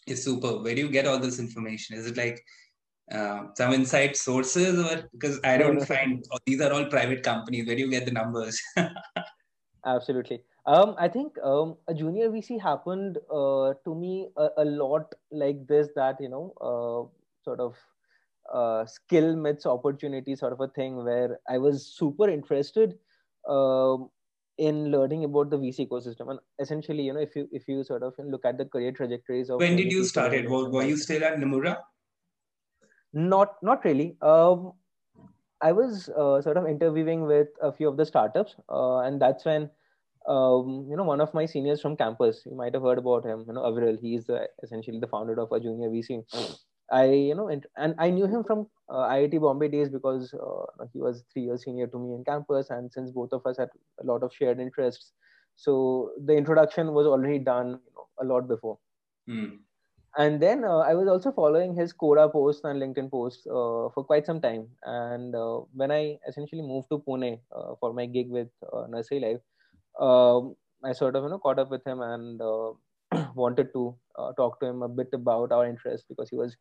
[0.07, 0.61] is super.
[0.61, 1.95] Where do you get all this information?
[1.95, 2.43] Is it like
[3.11, 7.67] uh, some inside sources, or because I don't find oh, these are all private companies?
[7.67, 8.59] Where do you get the numbers?
[9.85, 10.41] Absolutely.
[10.65, 15.65] Um, I think um, a junior VC happened uh, to me a, a, lot like
[15.67, 15.89] this.
[15.95, 17.09] That you know, uh,
[17.43, 17.75] sort of
[18.53, 22.93] uh, skill meets opportunity sort of a thing where I was super interested
[23.49, 24.09] um,
[24.59, 26.29] in learning about the VC ecosystem.
[26.29, 29.49] And essentially, you know, if you if you sort of look at the career trajectories
[29.49, 30.47] of when did you start it?
[30.47, 31.77] Were, were you still at Nomura?
[33.13, 34.15] Not not really.
[34.21, 34.73] Um,
[35.61, 39.45] I was uh, sort of interviewing with a few of the startups, uh, and that's
[39.45, 39.69] when
[40.27, 42.43] um, you know one of my seniors from campus.
[42.45, 43.43] You might have heard about him.
[43.47, 43.99] You know, Aviral.
[43.99, 46.23] He's the, essentially the founder of a junior VC.
[46.91, 50.85] I, you know, and, and I knew him from uh, IIT Bombay days because uh,
[50.91, 53.69] he was three years senior to me in campus, and since both of us had
[54.01, 55.13] a lot of shared interests,
[55.55, 58.77] so the introduction was already done, you know, a lot before.
[59.29, 59.59] Mm.
[60.17, 64.03] And then uh, I was also following his Quora posts and LinkedIn posts uh, for
[64.05, 64.67] quite some time.
[64.83, 68.49] And uh, when I essentially moved to Pune uh, for my gig with
[68.89, 69.39] Nursery Live,
[69.99, 72.41] um, I sort of you know caught up with him and
[73.35, 73.95] wanted to
[74.35, 76.57] talk to him a bit about our interests because he was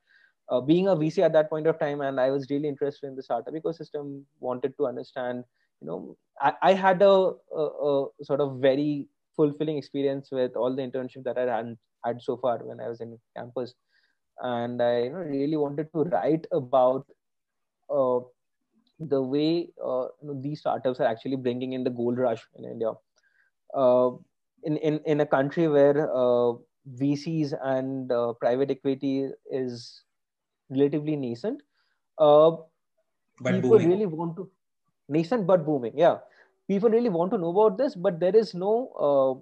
[0.51, 3.17] uh, being a VC at that point of time, and I was really interested in
[3.17, 4.25] the startup ecosystem.
[4.41, 5.45] Wanted to understand,
[5.81, 9.07] you know, I, I had a, a, a, sort of very
[9.41, 13.01] fulfilling experience with all the internship that I had had so far when I was
[13.01, 13.75] in campus,
[14.41, 17.07] and I you know really wanted to write about
[17.99, 18.21] uh,
[19.01, 22.65] the way uh, you know, these startups are actually bringing in the gold rush in
[22.65, 22.93] India.
[23.75, 24.11] Uh,
[24.65, 26.53] in, in, in a country where uh,
[27.01, 30.03] VCs and uh, private equity is
[30.71, 31.63] relatively nascent.
[32.19, 32.51] Uh,
[33.41, 33.89] but people booming.
[33.89, 34.51] really want to
[35.09, 35.93] nascent but booming.
[35.97, 36.19] Yeah,
[36.71, 38.75] people really want to know about this, but there is no
[39.07, 39.33] uh,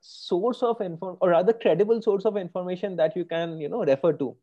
[0.00, 4.12] source of info or rather credible source of information that you can you know refer
[4.12, 4.36] to.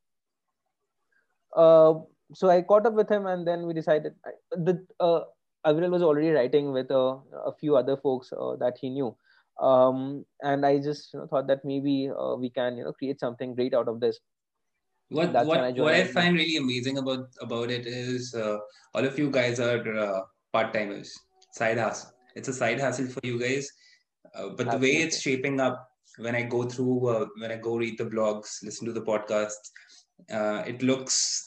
[1.55, 1.93] Uh,
[2.33, 4.15] so I caught up with him, and then we decided
[4.51, 5.21] the uh,
[5.65, 7.17] Aviral was already writing with uh,
[7.51, 9.15] a few other folks uh, that he knew,
[9.61, 13.19] um, and I just you know, thought that maybe uh, we can you know create
[13.19, 14.19] something great out of this.
[15.09, 18.57] What what I what I find really amazing about about it is uh,
[18.93, 20.21] all of you guys are uh,
[20.51, 21.15] part timers,
[21.61, 22.14] side hustle.
[22.35, 23.69] It's a side hustle for you guys.
[24.33, 27.77] Uh, but the way it's shaping up, when I go through, uh, when I go
[27.77, 29.71] read the blogs, listen to the podcasts,
[30.31, 31.43] uh, it looks,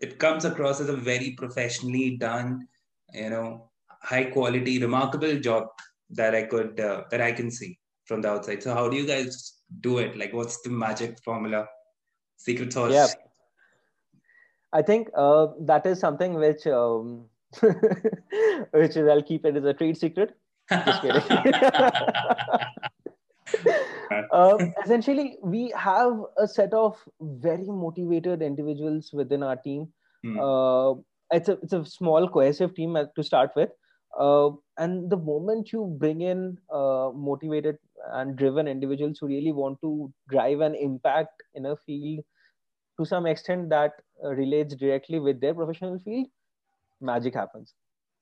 [0.00, 2.66] it comes across as a very professionally done,
[3.12, 3.70] you know,
[4.02, 5.66] high quality, remarkable job
[6.10, 8.62] that I could, uh, that I can see from the outside.
[8.62, 10.16] So how do you guys do it?
[10.16, 11.66] Like, what's the magic formula,
[12.36, 12.92] secret sauce?
[12.92, 13.06] Yeah.
[14.72, 17.26] I think uh, that is something which, um,
[17.60, 20.36] which is I'll keep it as a trade secret.
[20.70, 21.22] Just kidding.
[24.32, 29.88] uh, essentially, we have a set of very motivated individuals within our team.
[30.24, 30.38] Mm.
[30.38, 31.00] Uh,
[31.32, 33.70] it's a it's a small cohesive team to start with,
[34.18, 37.78] uh, and the moment you bring in uh, motivated
[38.12, 42.24] and driven individuals who really want to drive an impact in a field
[42.98, 43.92] to some extent that
[44.24, 46.26] uh, relates directly with their professional field,
[47.00, 47.74] magic happens.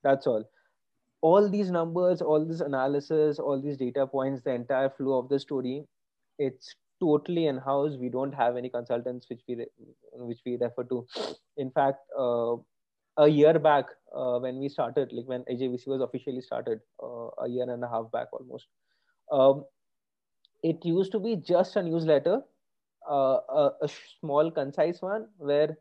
[0.02, 0.44] That's all
[1.22, 5.38] all these numbers, all this analysis, all these data points, the entire flow of the
[5.40, 5.84] story,
[6.38, 7.96] it's totally in house.
[7.96, 9.66] We don't have any consultants which we
[10.12, 11.06] which we refer to.
[11.56, 12.56] In fact, uh,
[13.16, 17.48] a year back uh, when we started, like when AJVC was officially started, uh, a
[17.48, 18.66] year and a half back almost,
[19.32, 19.64] um,
[20.62, 22.42] it used to be just a newsletter,
[23.10, 23.88] uh, a, a
[24.20, 25.78] small concise one where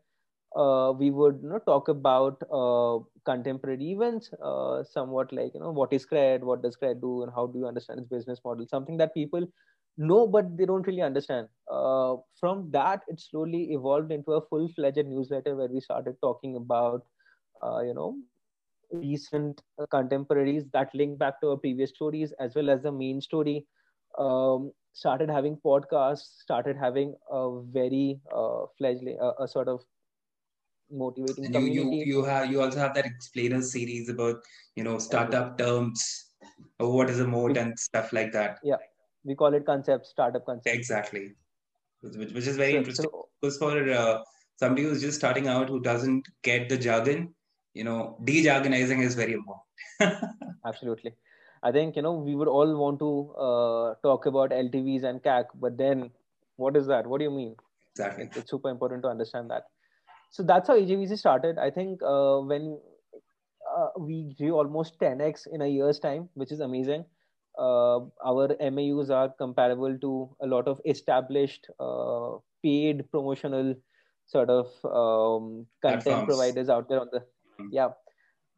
[0.54, 5.70] uh, we would you know talk about uh, contemporary events uh, somewhat like you know
[5.70, 8.66] what is cred what does cred do and how do you understand its business model?
[8.68, 9.46] Something that people
[9.98, 11.48] know but they don't really understand.
[11.70, 17.04] Uh, from that it slowly evolved into a full-fledged newsletter where we started talking about
[17.62, 18.16] uh, you know
[18.92, 23.66] recent contemporaries that link back to our previous stories as well as the main story.
[24.18, 29.82] Um, started having podcasts started having a very uh, fledgling a sort of
[30.90, 31.96] motivating and you, community.
[31.96, 34.36] You, you have you also have that explainer series about
[34.74, 36.26] you know startup terms
[36.78, 38.58] or what is a moat and stuff like that.
[38.62, 38.76] Yeah,
[39.24, 40.74] we call it concept startup concept.
[40.74, 41.34] Exactly,
[42.00, 44.18] which, which is very so, interesting so, because for uh,
[44.56, 47.34] somebody who's just starting out who doesn't get the jargon,
[47.74, 50.24] you know, de-jargonizing is very important.
[50.66, 51.14] Absolutely.
[51.62, 55.46] I think you know we would all want to uh, talk about LTVs and CAC,
[55.54, 56.10] but then
[56.56, 57.06] what is that?
[57.06, 57.56] What do you mean?
[57.92, 58.28] Exactly.
[58.36, 59.64] It's super important to understand that
[60.36, 61.58] so that's how AJVC started.
[61.58, 62.78] I think uh, when
[63.74, 67.06] uh, we grew almost 10x in a year's time, which is amazing.
[67.58, 73.74] Uh, our MAUs are comparable to a lot of established uh, paid promotional
[74.26, 76.26] sort of um, content Platforms.
[76.26, 77.68] providers out there on the mm-hmm.
[77.72, 77.88] yeah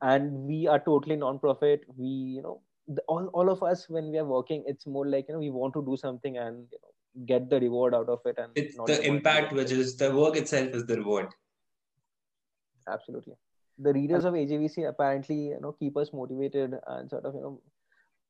[0.00, 4.16] and we are totally non-profit we you know the, all, all of us when we
[4.16, 7.26] are working it's more like you know we want to do something and you know,
[7.26, 10.68] get the reward out of it and it's the impact which is the work itself
[10.70, 11.28] is the reward
[12.92, 13.34] absolutely
[13.78, 17.60] the readers of AJVC apparently you know keep us motivated and sort of you know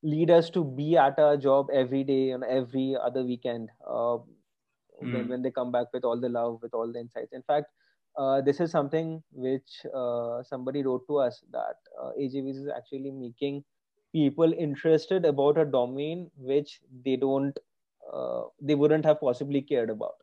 [0.03, 4.25] lead us to be at our job every day and every other weekend uh, mm.
[5.01, 5.29] when, hmm.
[5.31, 7.67] when they come back with all the love with all the insights in fact
[8.17, 13.11] uh, this is something which uh, somebody wrote to us that uh, AJVC is actually
[13.11, 13.65] making
[14.13, 17.59] people interested about a domain which they don't
[18.13, 20.15] uh, they wouldn't have possibly cared about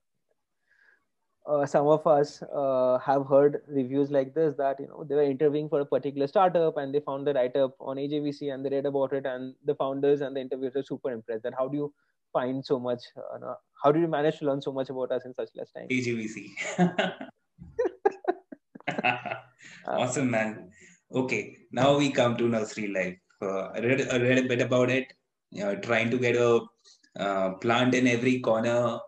[1.47, 5.23] uh, some of us uh, have heard reviews like this that you know they were
[5.23, 8.69] interviewing for a particular startup and they found the write up on AJVC and they
[8.69, 11.43] read about it and the founders and the interviewers were super impressed.
[11.43, 11.93] That how do you
[12.33, 13.01] find so much?
[13.17, 15.87] Uh, how do you manage to learn so much about us in such less time?
[15.89, 16.49] AJVC.
[19.87, 20.71] awesome, man.
[21.13, 23.17] Okay, now we come to Nursery Live.
[23.41, 25.13] Uh, I read I read a bit about it.
[25.51, 26.61] You know, trying to get a
[27.19, 28.99] uh, plant in every corner.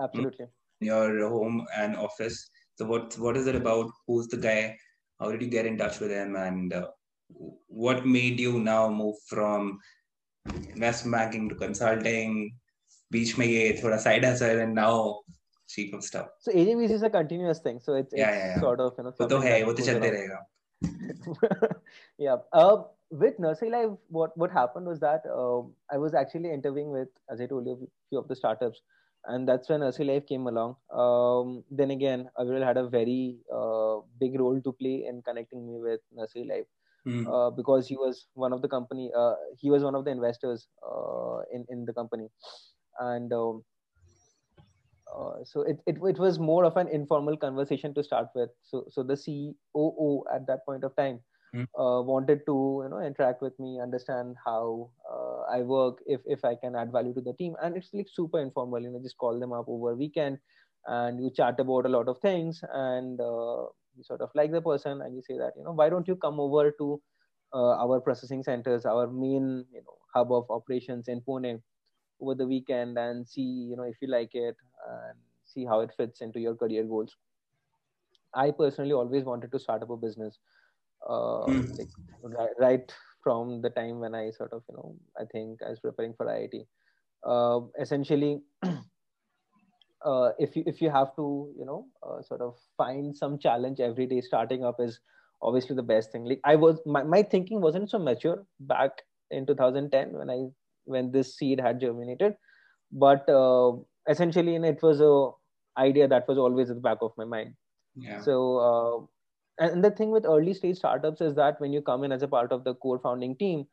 [0.00, 0.46] Absolutely
[0.80, 2.50] your home and office.
[2.76, 3.90] So what what is it about?
[4.06, 4.76] Who's the guy?
[5.20, 6.36] How did you get in touch with him?
[6.36, 6.88] And uh,
[7.66, 9.78] what made you now move from
[10.74, 12.54] investment banking to consulting,
[13.10, 15.20] beach may for a side hustle, and now
[15.68, 16.28] chief of staff?
[16.38, 17.80] So AJVC is a continuous thing.
[17.80, 18.60] So it's, yeah, it's yeah, yeah.
[18.60, 19.12] sort of you know.
[19.20, 20.44] वो तो है वो तो चलते रहेगा.
[22.18, 22.36] Yeah.
[22.52, 27.08] Uh, with Nursery Live, what what happened was that uh, I was actually interviewing with,
[27.30, 28.82] as I told you, a few of the startups
[29.28, 30.76] and that's when Nursery Live came along.
[30.92, 35.78] Um, then again, Aviral had a very uh, big role to play in connecting me
[35.78, 36.64] with Nursery Live
[37.06, 37.26] mm.
[37.26, 39.10] uh, because he was one of the company.
[39.16, 42.28] Uh, he was one of the investors uh, in in the company,
[43.00, 43.62] and um,
[45.14, 48.50] uh, so it, it it was more of an informal conversation to start with.
[48.62, 51.20] So so the COO at that point of time
[51.54, 51.66] mm.
[52.04, 54.90] wanted to you know interact with me, understand how
[55.50, 57.56] I work, if if I can add value to the team.
[57.62, 60.38] And it's like super informal, you know, just call them up over weekend
[60.86, 64.60] and you chat about a lot of things and uh, you sort of like the
[64.62, 67.00] person and you say that, you know, why don't you come over to
[67.54, 71.60] uh, our processing centers, our main you know hub of operations in Pune
[72.20, 74.56] over the weekend and see you know if you like it
[74.88, 77.16] and see how it fits into your career goals.
[78.34, 80.67] I personally always wanted to start up a business, uh,
[81.08, 81.78] mm.
[81.78, 81.88] like
[82.58, 82.92] right,
[83.22, 86.26] from the time when I sort of you know I think I was preparing for
[86.26, 86.66] IIT.
[87.26, 88.40] Uh, essentially.
[90.04, 93.80] Uh, if you if you have to you know uh, sort of find some challenge
[93.80, 95.00] every day starting up is
[95.42, 99.02] obviously the best thing like i was my, my thinking wasn't so mature back
[99.32, 100.46] in 2010 when i
[100.84, 102.36] when this seed had germinated
[102.92, 103.72] but uh,
[104.08, 105.30] essentially know, it was a
[105.80, 107.52] idea that was always at the back of my mind
[107.96, 108.20] yeah.
[108.20, 109.06] so uh,
[109.58, 112.28] and the thing with early stage startups is that when you come in as a
[112.28, 113.66] part of the core founding team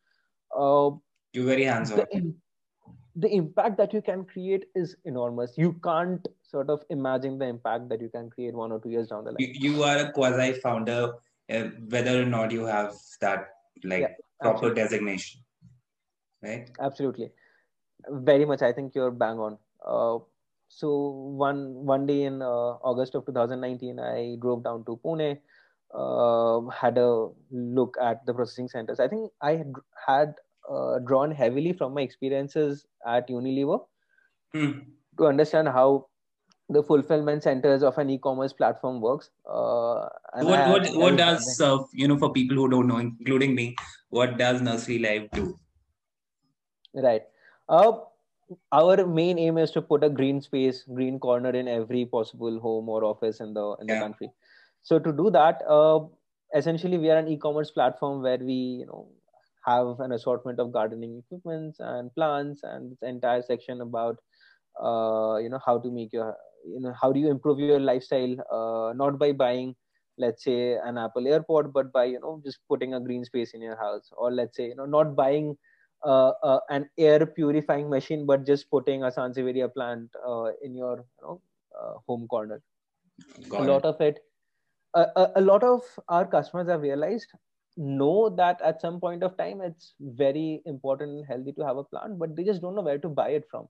[0.57, 0.89] uh,
[1.33, 2.33] you're very hands-on the,
[3.15, 5.57] the impact that you can create is enormous.
[5.57, 9.07] You can't sort of imagine the impact that you can create one or two years
[9.07, 9.37] down the line.
[9.39, 11.13] you, you are a quasi founder
[11.49, 13.47] uh, whether or not you have that
[13.83, 14.07] like yeah,
[14.41, 14.81] proper absolutely.
[14.81, 15.41] designation
[16.41, 16.69] right?
[16.79, 17.31] Absolutely.
[18.09, 19.57] Very much i think you're bang on.
[19.85, 20.19] Uh,
[20.67, 25.37] so one one day in uh, august of 2019 i drove down to pune
[25.95, 29.73] uh, had a look at the processing centers i think i had,
[30.07, 30.33] had
[30.69, 33.79] uh, drawn heavily from my experiences at unilever
[34.53, 34.71] hmm.
[35.17, 36.07] to understand how
[36.69, 39.29] the fulfillment centers of an e-commerce platform works.
[39.47, 40.09] Uh,
[40.41, 43.75] what what, what does uh, you know for people who don't know, including me,
[44.09, 45.59] what does Nursery Live do?
[46.93, 47.23] Right.
[47.69, 47.93] Uh,
[48.71, 52.89] our main aim is to put a green space, green corner in every possible home
[52.89, 53.95] or office in the in yeah.
[53.95, 54.31] the country.
[54.85, 56.01] So to do that, uh,
[56.55, 59.09] essentially we are an e-commerce platform where we you know
[59.65, 64.17] have an assortment of gardening equipments and plants and this entire section about
[64.81, 68.29] uh, you know how to make your you know how do you improve your lifestyle
[68.51, 69.75] uh, not by buying
[70.17, 73.61] let's say an apple airpod but by you know just putting a green space in
[73.61, 75.55] your house or let's say you know not buying
[76.05, 80.97] uh, uh, an air purifying machine but just putting a sansevieria plant uh, in your
[80.97, 81.41] you know
[81.79, 82.61] uh, home corner
[83.39, 83.71] Got a it.
[83.71, 84.19] lot of it
[85.35, 87.31] a, lot of our customers have realized
[87.77, 91.83] know that at some point of time it's very important and healthy to have a
[91.83, 93.67] plant but they just don't know where to buy it from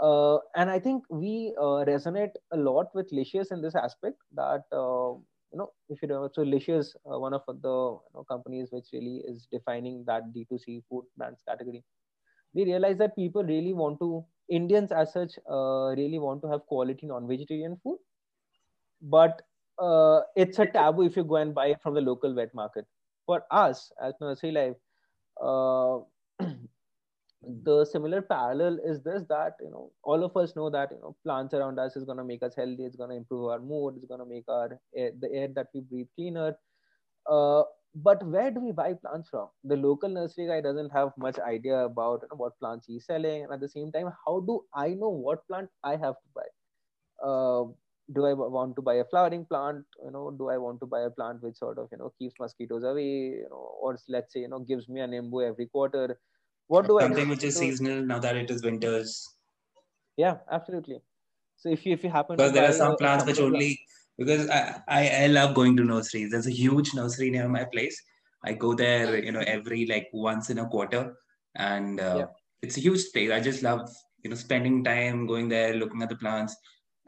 [0.00, 4.64] uh, and I think we uh, resonate a lot with Licious in this aspect that
[4.72, 5.16] uh,
[5.52, 8.86] you know if you know so Licious, uh, one of the you know, companies which
[8.92, 11.82] really is defining that D2C food brands category.
[12.52, 16.66] We realize that people really want to Indians as such uh, really want to have
[16.66, 17.98] quality non-vegetarian food,
[19.00, 19.42] but
[19.78, 22.86] uh, it's a taboo if you go and buy it from the local wet market.
[23.26, 24.74] For us as Nursery Live,
[27.64, 31.14] the similar parallel is this that you know all of us know that you know
[31.24, 33.94] plants around us is going to make us healthy it's going to improve our mood
[33.96, 36.56] it's going to make our air, the air that we breathe cleaner.
[37.30, 37.62] Uh,
[37.94, 39.48] but where do we buy plants from?
[39.64, 43.44] The local nursery guy doesn't have much idea about you know, what plants he's selling.
[43.44, 46.48] And at the same time how do i know what plant i have to buy?
[47.26, 47.64] Uh,
[48.14, 49.84] do i want to buy a flowering plant?
[50.04, 52.34] You know do i want to buy a plant which sort of you know keeps
[52.38, 56.18] mosquitoes away you know or let's say you know gives me an nimbu every quarter?
[56.68, 59.28] What do something I something which is seasonal now that it is winters.
[60.16, 61.00] Yeah absolutely.
[61.56, 63.80] So if you if you happen because there are some plants which only
[64.18, 66.30] because I, I, I love going to nurseries.
[66.30, 68.00] There's a huge nursery near my place.
[68.44, 71.16] I go there you know every like once in a quarter.
[71.56, 72.26] And uh, yeah.
[72.62, 73.88] it's a huge place i just love
[74.22, 76.56] you know spending time going there looking at the plants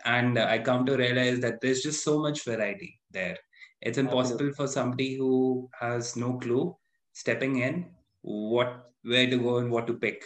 [0.05, 3.37] and i come to realize that there's just so much variety there.
[3.81, 6.77] It's impossible for somebody who has no clue
[7.13, 7.87] stepping in
[8.23, 10.25] what where to go and what to pick.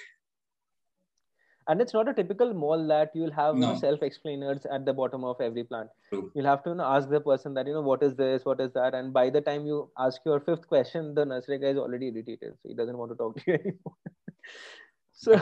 [1.68, 3.76] And it's not a typical mall that you'll have no.
[3.76, 5.90] self explainers at the bottom of every plant.
[6.08, 6.32] True.
[6.34, 8.60] you'll have to you know, ask the person that you know what is this what
[8.60, 8.94] is that?
[8.94, 12.54] And by the time you ask your fifth question the nursery guy is already irritated.
[12.62, 13.96] So he doesn't want to talk to you anymore.
[15.14, 15.34] So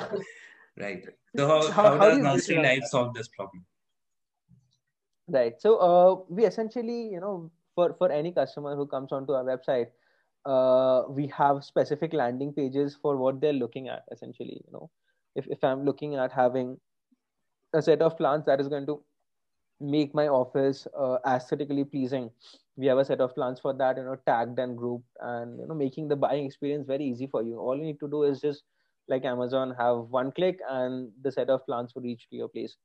[0.78, 1.06] right.
[1.34, 3.64] So how, how, how, how does Nursery Live solve this problem
[5.30, 5.60] right.
[5.60, 9.88] So uh, we essentially you know for for any customer who comes onto our website
[10.46, 14.90] uh, we have specific landing pages for what they're looking at essentially you know.
[15.36, 16.76] If, if i'm looking at having
[17.72, 19.00] a set of plants that is going to
[19.80, 22.30] make my office uh, aesthetically pleasing
[22.76, 25.66] we have a set of plants for that you know tagged and grouped and you
[25.66, 27.58] know making the buying experience very easy for you.
[27.58, 28.64] All you need to do is just
[29.08, 32.76] like amazon have one click and the set of plants will reach to your place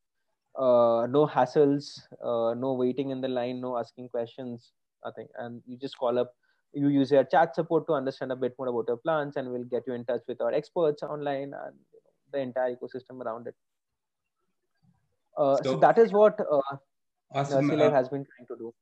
[0.57, 4.71] uh, no hassles uh, no waiting in the line no asking questions
[5.03, 5.27] nothing.
[5.37, 6.33] And you just call up
[6.73, 9.63] you use your chat support to understand a bit more about your plants and we'll
[9.63, 13.47] get you in touch with our experts online and you know, the entire ecosystem around
[13.47, 13.55] it.
[15.37, 16.77] Uh, so, so, that is what uh,
[17.33, 17.71] awesome.
[17.71, 18.73] Uh, has been trying to do.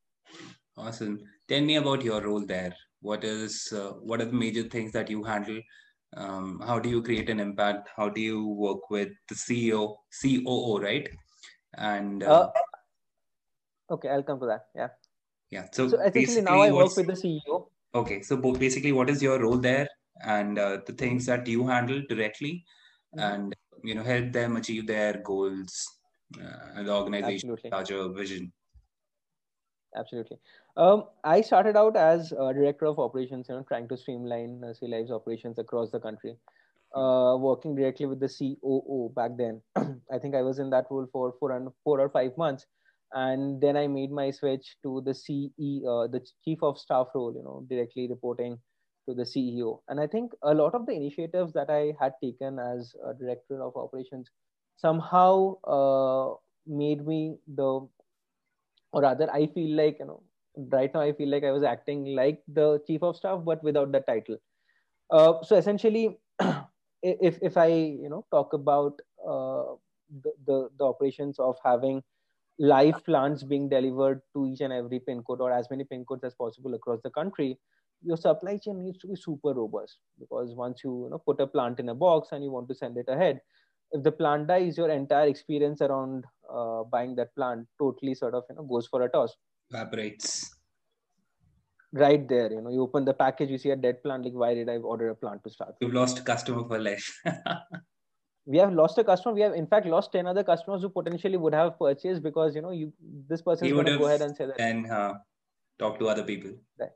[0.78, 1.20] Awesome.
[1.48, 2.76] Tell me about your role there.
[3.02, 5.60] What is uh, what are the major things that you handle?
[6.16, 7.90] Um, how do you create an impact?
[7.96, 11.10] How do you work with the ceo coo right
[11.78, 12.52] and uh, uh,
[13.92, 14.90] okay i'll come to that yeah.
[15.50, 19.22] Yeah so, so essentially now i work with the ceo okay so basically what is
[19.22, 19.88] your role there?
[20.22, 22.64] And uh, the things that you handle directly
[23.16, 23.20] mm-hmm.
[23.20, 25.88] and you know help them achieve their goals
[26.40, 28.52] uh, and the organization larger vision.
[29.96, 30.38] Absolutely.
[30.76, 34.74] Um, i started out as a director of operations you know trying to streamline uh,
[34.82, 36.36] Lives operations across the country
[36.94, 39.62] uh, working directly with the coo back then.
[40.12, 42.66] I think i was in that role for four and four or five months.
[43.16, 45.50] And then i made my switch to the ce
[45.92, 48.58] uh, the chief of staff role you know directly reporting
[49.08, 52.58] to the ceo and i think a lot of the initiatives that i had taken
[52.58, 54.32] as a director of operations
[54.78, 56.34] somehow uh,
[56.66, 57.88] made me the
[58.92, 60.22] or rather i feel like you know
[60.72, 63.92] right now i feel like i was acting like the chief of staff but without
[63.92, 64.38] the title.
[65.10, 66.18] Uh, so essentially
[67.04, 69.76] if if i you know talk about uh,
[70.24, 72.02] the, the, the operations of having
[72.60, 76.24] live plants being delivered to each and every pin code or as many pin codes
[76.24, 77.58] as possible across the country
[78.06, 79.98] your supply chain needs to be super robust.
[80.20, 82.76] Because once you, you know, put a plant in a box and you want to
[82.76, 83.40] send it ahead
[83.94, 88.44] if the plant dies your entire experience around uh, buying that plant totally sort of
[88.50, 89.36] you know goes for a toss.
[89.72, 90.56] Evaporates
[91.94, 94.54] right there you know you open the package you see a dead plant like why
[94.54, 97.22] did i order a plant to start you've lost a customer for life.
[98.46, 99.34] We have lost a customer.
[99.34, 102.62] We have in fact lost 10 other customers who potentially would have purchased because you
[102.62, 102.92] know you
[103.30, 104.60] this person is going to go ahead and say that.
[104.60, 105.14] and uh,
[105.80, 106.52] talk to other people.
[106.78, 106.90] Right.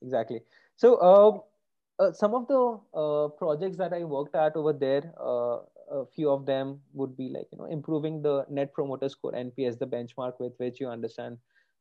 [0.00, 0.40] Exactly.
[0.76, 5.58] So uh, uh, some of the uh, projects that i worked at over there uh,
[6.00, 9.78] a few of them would be like you know improving the net promoter score nps
[9.78, 11.36] the benchmark with which you understand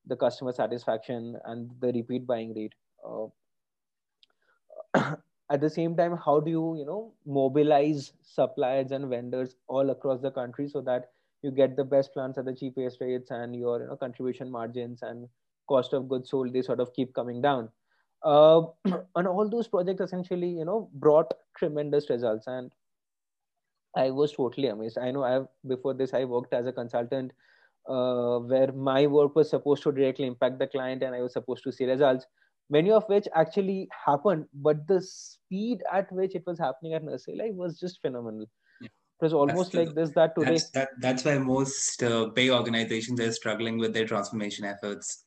[0.05, 2.73] the customer satisfaction and the repeat buying rate.
[3.05, 3.27] Uh,
[5.51, 10.21] at the same time how do you you know mobilize suppliers and vendors all across
[10.21, 11.09] the country so that
[11.43, 15.01] you get the best plants at the cheapest rates and your you know contribution margins
[15.01, 15.27] and
[15.67, 17.69] cost of goods sold they sort of keep coming down?
[18.23, 18.61] Uh,
[19.15, 22.47] and all those projects essentially you know brought tremendous results.
[22.47, 22.71] And
[23.95, 24.97] i was totally amazed.
[24.97, 27.31] I know i have before this i worked as a consultant
[27.87, 31.63] uh, where my work was supposed to directly impact the client and I was supposed
[31.63, 32.25] to see results,
[32.69, 34.45] many of which actually happened.
[34.53, 38.47] But the speed at which it was happening at Nursery Live was just phenomenal.
[38.81, 38.89] It
[39.21, 40.51] was almost that's like the, this that today.
[40.51, 45.25] That's, that, that's why most uh, big organizations are struggling with their transformation efforts.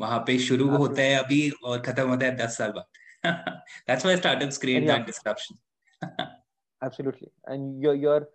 [0.00, 2.86] वहां पे शुरू होता है अभी और खत्म होता है दस साल बाद
[6.82, 8.28] absolutely and you're you're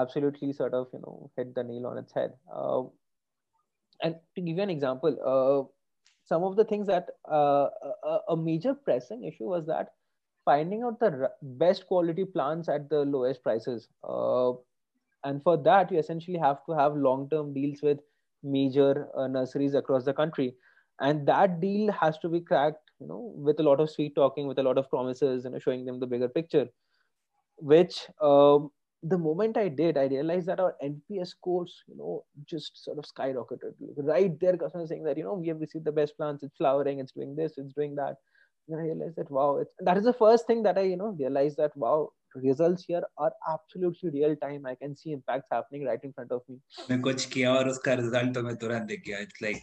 [0.00, 2.32] absolutely sort of you know hit the nail on its head.
[2.54, 2.82] Uh,
[4.02, 5.60] and to give you an example uh,
[6.24, 7.68] some of the things that uh,
[8.04, 9.90] a, a, major pressing issue was that
[10.44, 13.88] finding out the best quality plants at the lowest prices.
[14.06, 14.52] Uh,
[15.24, 17.98] and for that you essentially have to have long term deals with
[18.42, 20.54] major uh, nurseries across the country.
[21.00, 24.46] And that deal has to be cracked you know with a lot of sweet talking
[24.46, 26.66] with a lot of promises and you know, showing them the bigger picture
[27.58, 28.70] which um,
[29.02, 33.04] the moment I did, I realized that our NPS scores, you know, just sort of
[33.04, 33.74] skyrocketed.
[33.96, 36.98] Right there, customers saying that, you know, we have received the best plants, it's flowering,
[36.98, 38.16] it's doing this, it's doing that.
[38.68, 41.16] And I realized that, wow, it's, that is the first thing that I, you know,
[41.18, 44.66] realized that, wow, results here are absolutely real time.
[44.66, 46.58] I can see impacts happening right in front of me.
[46.78, 46.88] It's
[49.40, 49.60] like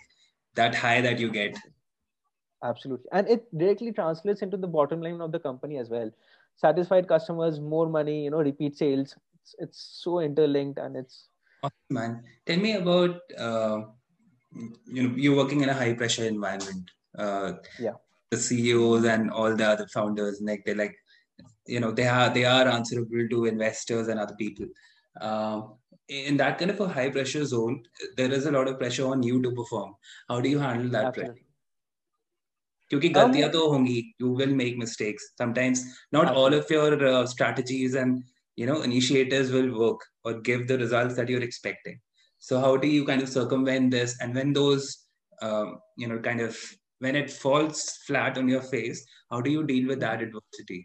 [0.55, 1.57] that high that you get.
[2.63, 3.07] Absolutely.
[3.11, 6.09] And it directly translates into the bottom line of the company as well
[6.55, 9.15] satisfied customers more money you know repeat sales.
[9.41, 11.27] It's, it's so interlinked and it's
[11.63, 13.81] awesome, man tell me about uh,
[14.85, 17.93] you know you're working in a high pressure environment uh, yeah.
[18.31, 20.95] the ceos and all the other founders like they're like
[21.65, 24.65] you know they are they are answerable to investors and other people.
[25.19, 25.61] Uh,
[26.09, 27.81] in that kind of a high pressure zone
[28.17, 29.95] there is a lot of pressure on you to perform.
[30.27, 31.33] How do you handle that Absolutely.
[31.33, 31.47] pressure
[32.90, 35.84] क्योंकि गलतियां तो होंगी you will make mistakes sometimes
[36.16, 38.22] not all of your uh, strategies and
[38.60, 42.00] you know initiatives will work or give the results that you're expecting
[42.48, 44.88] so how do you kind of circumvent this and when those
[45.42, 46.58] um, you know kind of
[47.06, 50.80] when it falls flat on your face how do you deal with that adversity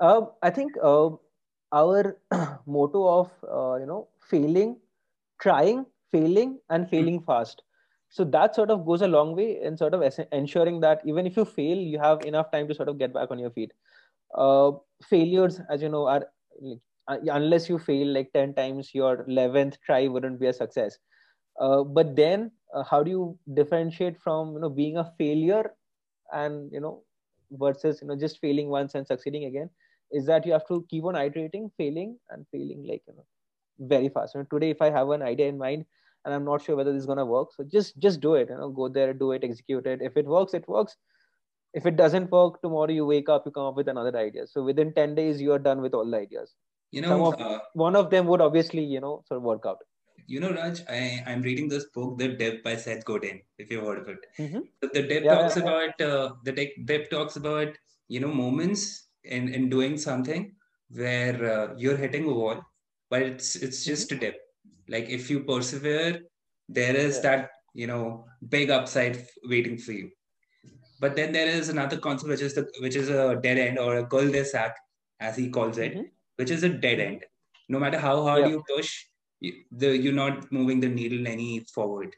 [0.00, 1.08] uh, i think uh,
[1.72, 2.16] our
[2.66, 4.02] motto of uh, you know
[4.34, 4.76] failing
[5.46, 7.32] trying failing and failing mm-hmm.
[7.32, 7.62] fast
[8.15, 10.01] so that sort of goes a long way in sort of
[10.31, 13.29] ensuring that even if you fail you have enough time to sort of get back
[13.29, 13.73] on your feet.
[14.43, 14.71] Uh,
[15.09, 16.23] failures as you know are
[17.09, 20.97] uh, unless you fail like 10 times your 11th try wouldn't be a success.
[21.59, 25.73] Uh, but then uh, how do you differentiate from you know being a failure
[26.31, 27.03] and you know
[27.51, 29.69] versus you know just failing once and succeeding again?
[30.11, 33.25] Is that you have to keep on iterating failing and failing like you know
[33.79, 34.35] very fast.
[34.35, 35.85] And today if i have an idea in mind
[36.25, 37.49] and i'm not sure whether this is going to work.
[37.55, 40.01] So just just do it you know go there do it execute it.
[40.01, 40.97] If it works it works.
[41.73, 44.47] If it doesn't work tomorrow you wake up you come up with another idea.
[44.47, 46.53] So within 10 days you are done with all the ideas.
[46.91, 49.79] You know of, uh, one of them would obviously you know sort of work out.
[50.27, 50.99] You know raj i
[51.31, 54.29] i'm reading this book the dip by seth godin if you've heard of it.
[54.39, 54.61] Mm-hmm.
[54.83, 56.53] so the dip yeah, talks yeah, about uh, the
[56.91, 58.85] dip talks about you know moments
[59.23, 60.47] in in doing something
[60.89, 62.63] where uh, you're hitting a wall
[63.09, 64.44] but it's it's just a dip
[64.87, 66.21] like if you persevere
[66.69, 67.21] there is yeah.
[67.21, 70.09] that you know big upside waiting for you
[70.99, 73.97] but then there is another concept which is the which is a dead end or
[73.97, 74.75] a cul-de-sac
[75.19, 76.09] as he calls it mm-hmm.
[76.37, 77.23] which is a dead end
[77.69, 78.47] no matter how hard yeah.
[78.49, 79.05] you push
[79.39, 82.15] you, the, you're not moving the needle any forward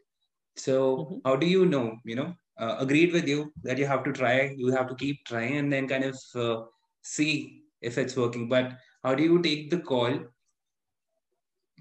[0.56, 1.18] so mm-hmm.
[1.26, 4.54] how do you know you know uh, agreed with you that you have to try
[4.58, 6.64] you have to keep trying and then kind of uh,
[7.02, 8.74] see if it's working but
[9.04, 10.20] how do you take the call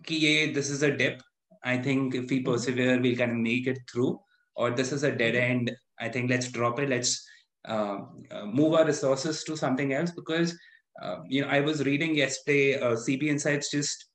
[0.09, 1.23] this is a dip
[1.65, 2.53] i think if we mm-hmm.
[2.53, 4.19] persevere we'll kind of make it through
[4.55, 5.51] or this is a dead mm-hmm.
[5.51, 6.89] end I think let's drop it.
[6.89, 7.27] Let's
[7.69, 7.99] uh,
[8.31, 10.57] uh, move our resources to something else because
[11.03, 12.79] uh, you know I was reading yesterday.
[12.79, 14.07] Uh, CB Insights just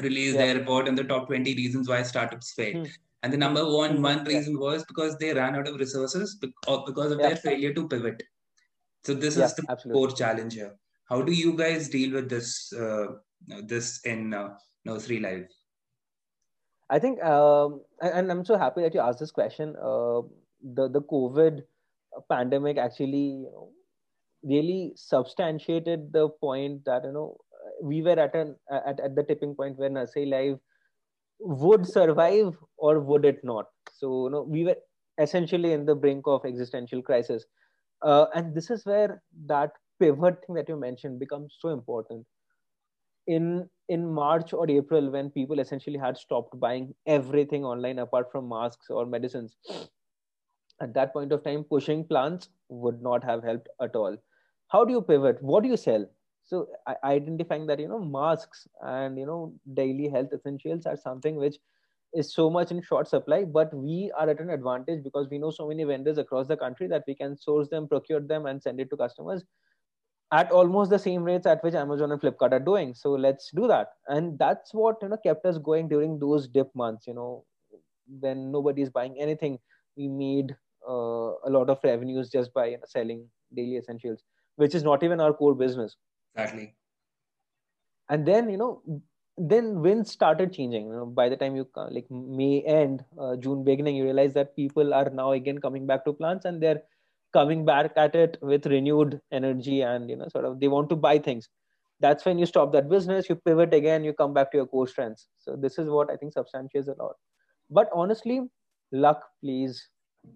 [0.00, 0.46] released yeah.
[0.46, 2.84] their report on the top 20 reasons why startups fail.
[2.84, 2.90] Hmm.
[3.22, 7.18] And the number one one reason was because they ran out of resources because of
[7.18, 7.28] yeah.
[7.28, 8.22] their failure to pivot.
[9.04, 9.92] So this is the absolutely.
[9.92, 10.76] core challenge here.
[11.08, 13.06] How do you guys deal with this uh,
[13.64, 14.50] this in uh,
[14.86, 15.48] Nursery Live?
[16.88, 19.74] I think, um, and I'm so happy that you asked this question.
[19.76, 20.22] Uh,
[20.74, 21.62] the the COVID
[22.30, 23.46] pandemic actually
[24.42, 27.36] really substantiated the point that you know
[27.82, 30.58] we were at an at, at the tipping point where Nursery Live
[31.40, 33.66] would survive or would it not.
[33.92, 34.76] So you know we were
[35.18, 37.44] essentially in the brink of existential crisis,
[38.02, 42.24] uh, and this is where that pivot thing that you mentioned becomes so important.
[43.26, 48.48] In in March or April, when people essentially had stopped buying everything online apart from
[48.48, 49.56] masks or medicines,
[50.80, 54.16] at that point of time pushing plants would not have helped at all.
[54.68, 55.42] How do you pivot?
[55.42, 56.06] What do you sell?
[56.44, 56.68] So
[57.04, 61.56] identifying that you know masks and you know daily health essentials are something which
[62.14, 65.50] is so much in short supply but we are at an advantage because we know
[65.50, 68.80] so many vendors across the country that we can source them procure them and send
[68.80, 69.44] it to customers
[70.32, 73.66] at almost the same rates at which amazon and flipkart are doing so let's do
[73.68, 77.44] that and that's what you know kept us going during those dip months you know
[78.20, 79.58] when nobody is buying anything
[79.96, 80.54] we made
[80.88, 84.22] uh, a lot of revenues just by you know, selling daily essentials,
[84.56, 85.96] which is not even our core business.
[86.34, 86.74] Exactly.
[88.08, 88.82] And then you know,
[89.36, 90.86] then winds started changing.
[90.86, 94.54] You know, by the time you like May end, uh, June beginning, you realize that
[94.56, 96.82] people are now again coming back to plants and they're
[97.36, 100.96] coming back at it with renewed energy and you know, sort of they want to
[100.96, 101.48] buy things.
[102.00, 104.86] That's when you stop that business, you pivot again, you come back to your core
[104.86, 105.26] strengths.
[105.38, 107.14] So this is what I think substantiates a lot.
[107.70, 108.40] But honestly,
[108.92, 109.88] luck plays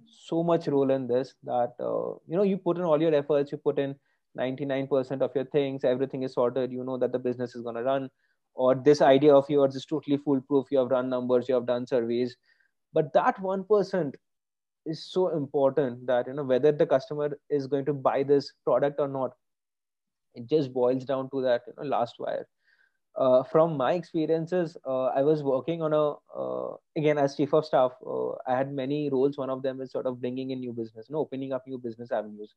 [0.07, 3.53] so much role in this that uh, you know you put in all your efforts
[3.53, 3.95] you put in
[4.39, 7.83] 99% of your things everything is sorted you know that the business is going to
[7.83, 8.09] run
[8.55, 11.87] or this idea of yours is totally foolproof you have run numbers you have done
[11.87, 12.37] surveys
[12.93, 14.15] but that 1%
[14.87, 18.99] is so important that you know whether the customer is going to buy this product
[18.99, 19.33] or not
[20.35, 22.47] it just boils down to that you know last wire
[23.17, 27.67] uh, from my experiences, uh, I was working on a uh, again as chief of
[27.67, 27.93] staff.
[28.07, 29.37] Uh, I had many roles.
[29.37, 31.79] One of them is sort of bringing in new business, you know, opening up new
[31.79, 32.55] business avenues.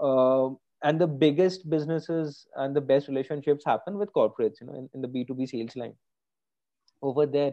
[0.00, 4.88] Um, and the biggest businesses and the best relationships happen with corporates, you know, in,
[4.94, 5.94] in the B two B sales line.
[7.02, 7.52] Over there,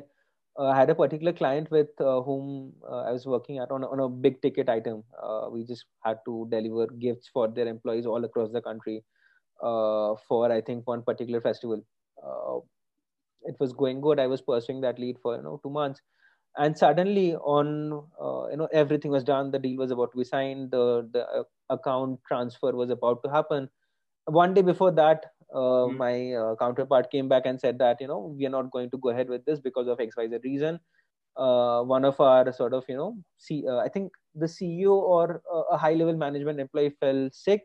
[0.59, 4.09] I had a particular client with uh, whom I was working at on, on a
[4.09, 5.03] big ticket item.
[5.51, 9.03] we just had to deliver gifts for their employees all across the country
[9.59, 11.83] for I think one particular festival
[12.23, 12.59] uh,
[13.43, 14.19] it was going good.
[14.19, 16.01] I was pursuing that lead for you know two months,
[16.57, 19.51] and suddenly on uh, you know everything was done.
[19.51, 20.71] The deal was about to be signed.
[20.71, 23.69] The the uh, account transfer was about to happen.
[24.25, 25.97] One day before that, uh, mm-hmm.
[25.97, 28.97] my uh, counterpart came back and said that you know we are not going to
[28.97, 30.79] go ahead with this because of X Y Z reason.
[31.35, 35.41] Uh, one of our sort of you know see I think the CEO or
[35.71, 37.63] a high level management employee fell sick,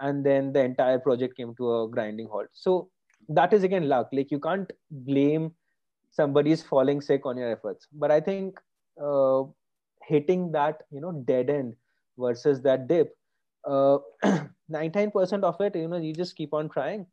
[0.00, 2.48] and then the entire project came to a grinding halt.
[2.52, 2.90] So
[3.28, 5.52] that is again luck like you can't blame
[6.10, 8.58] somebody's falling sick on your efforts but i think
[9.02, 9.42] uh,
[10.06, 11.74] hitting that you know dead end
[12.18, 13.14] versus that dip
[13.66, 13.98] uh,
[14.72, 17.06] 99% of it you know you just keep on trying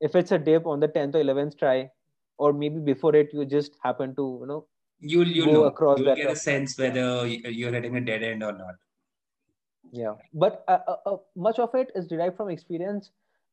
[0.00, 1.90] if it's a dip on the 10th or 11th try
[2.38, 4.66] or maybe before it you just happen to you know
[5.00, 5.64] you'll you'll know.
[5.64, 8.74] across you'll get a sense whether you're hitting a dead end or not.
[9.92, 10.14] Yeah.
[10.32, 13.10] But uh, uh, uh, much of it is derived from experience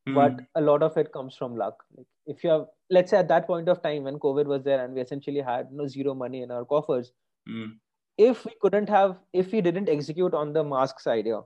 [0.08, 0.14] mm.
[0.14, 1.84] but a lot of it comes from luck.
[1.96, 4.84] Like if you have let's say at that point of time when covid was there
[4.84, 7.12] and we essentially had no zero money in our coffers
[7.48, 7.70] mm.
[8.16, 11.40] if we couldn't have if we didn't execute on the masks idea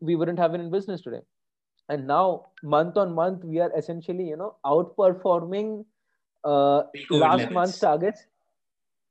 [0.00, 1.22] we wouldn't have been in business today
[1.88, 5.84] and now month on month we are essentially you know outperforming
[6.44, 7.52] uh, last levels.
[7.52, 8.26] month's targets.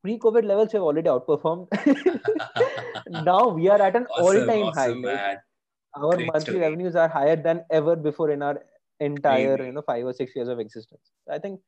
[0.03, 1.67] Pre-covid levels have already outperformed.
[3.09, 5.39] Now we are at an awesome, all-time awesome, high like,
[5.95, 6.59] our Great monthly story.
[6.59, 8.61] revenues are higher than ever before in our
[8.99, 11.11] entire you know five or six years of existence.
[11.30, 11.59] I think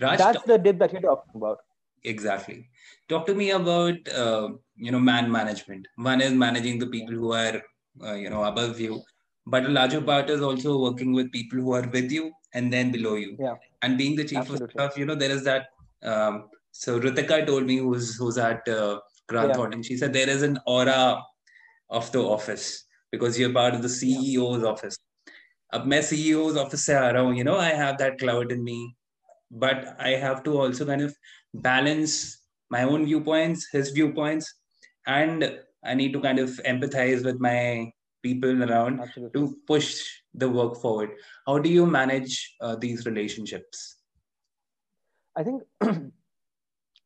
[0.00, 1.58] Raj, that's the dip that you're talking about.
[2.04, 2.68] Exactly.
[3.08, 5.86] Talk to me about uh, you know man management.
[5.96, 7.62] One is managing the people who are
[8.02, 9.02] uh, you know above you
[9.45, 12.91] but a larger part is also working with people who are with you and then
[12.91, 14.65] below you yeah and being the chief Absolutely.
[14.65, 15.67] of staff you know there is that
[16.03, 19.53] um, so Ritika told me who's who's at uh, Grant yeah.
[19.55, 21.21] Thornton she said there is an aura
[21.89, 24.97] of the office because you're part of the CEO's office
[25.73, 28.63] अब मैं CEO's office से आ रहा हूँ you know I have that cloud in
[28.63, 28.95] me
[29.51, 31.15] but I have to also kind of
[31.53, 32.13] balance
[32.69, 34.53] my own viewpoints his viewpoints
[35.05, 35.51] and
[35.83, 37.91] I need to kind of empathize with my
[38.22, 39.40] people around Absolutely.
[39.40, 41.10] to push the work forward.
[41.46, 43.96] How do you manage uh, these relationships?
[45.36, 45.62] I think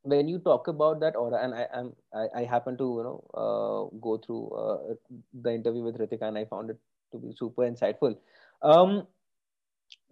[0.02, 3.18] when you talk about that aura and i am I, I, happen to you know
[3.42, 4.94] uh, go through uh,
[5.42, 6.78] the interview with ritika and i found it
[7.12, 8.16] to be super insightful.
[8.62, 9.06] Um,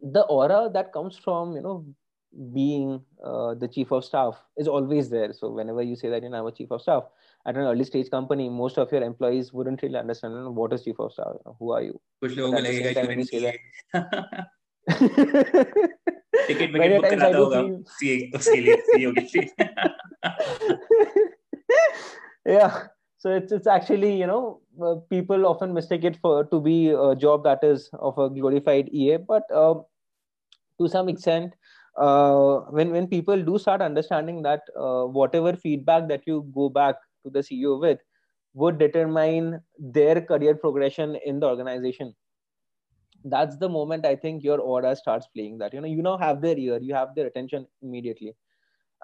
[0.03, 1.85] the aura that comes from you know
[2.54, 6.30] being uh, the chief of staff is always there so whenever you say that you
[6.30, 7.04] know i'm a chief of staff
[7.46, 11.00] at an early stage company, most of your employees wouldn't really understand what is chief
[11.00, 11.36] of staff.
[11.60, 12.00] Who are you?
[12.24, 13.40] कुछ लोगों को लगेगा कि मैंने say
[16.48, 17.62] ticket wicket book कराता होगा
[17.96, 19.46] CA उसके लिए सीईओ के लिए
[22.50, 22.78] yeah
[23.24, 24.42] so it's it's actually you know
[24.86, 26.76] uh, people often mistake it for to be
[27.08, 29.76] a job that is of a glorified ea but uh,
[30.80, 31.58] to some extent
[31.97, 36.97] uh, when when people do start understanding that uh, whatever feedback that you go back
[37.25, 37.99] to the CEO with
[38.55, 42.15] would determine their career progression in the organization.
[43.25, 45.73] That's the moment I think your aura starts playing that.
[45.73, 48.35] You know, you now have their ear, you have their attention immediately.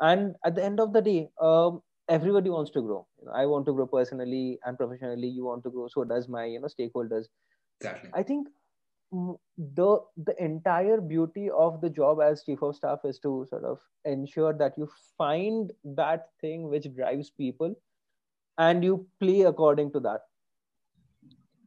[0.00, 3.06] And at the end of the day, um, everybody wants to grow.
[3.18, 5.28] You know, I want to grow personally and professionally.
[5.28, 7.26] You want to grow, so does my you know stakeholders.
[7.80, 8.10] Exactly.
[8.14, 8.48] I think
[9.12, 13.80] the the entire beauty of the job as chief of staff is to sort of
[14.04, 14.88] ensure that you
[15.18, 17.74] find that thing which drives people
[18.58, 20.20] and you play according to that.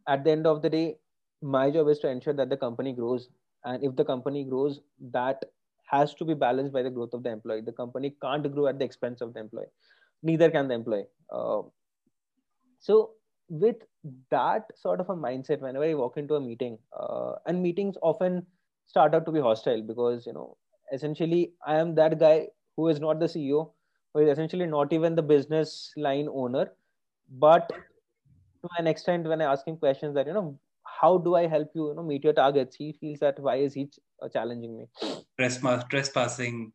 [0.08, 0.98] At the end of the day
[1.42, 3.28] my job is to ensure that the company grows.
[3.66, 4.80] And if the company grows
[5.12, 5.44] that
[5.94, 7.62] has to be balanced by the growth of the employee.
[7.62, 9.72] The company can't grow at the expense of the employee.
[10.24, 11.06] Neither can the employee.
[11.32, 11.62] Uh,
[12.80, 13.12] so
[13.50, 13.76] with
[14.32, 18.46] that sort of a mindset whenever i walk into a meeting uh, and meetings often
[18.88, 20.58] start out to be hostile because you know
[20.94, 23.72] essentially i am that guy who is not the ceo
[24.14, 26.72] who is essentially not even the business line owner.
[27.40, 31.48] But to an extent when i ask him questions that you know how do i
[31.48, 32.76] help you you know meet your targets?
[32.76, 33.90] He feels that why is he
[34.22, 34.86] uh, challenging me?
[35.38, 36.72] Trespass, trespassing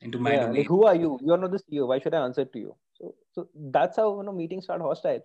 [0.00, 0.56] into my yeah, domain.
[0.56, 1.18] like who are you?
[1.22, 2.76] You're not the ceo why should i answer to you?
[2.94, 5.22] So so that's how you know meetings start hostile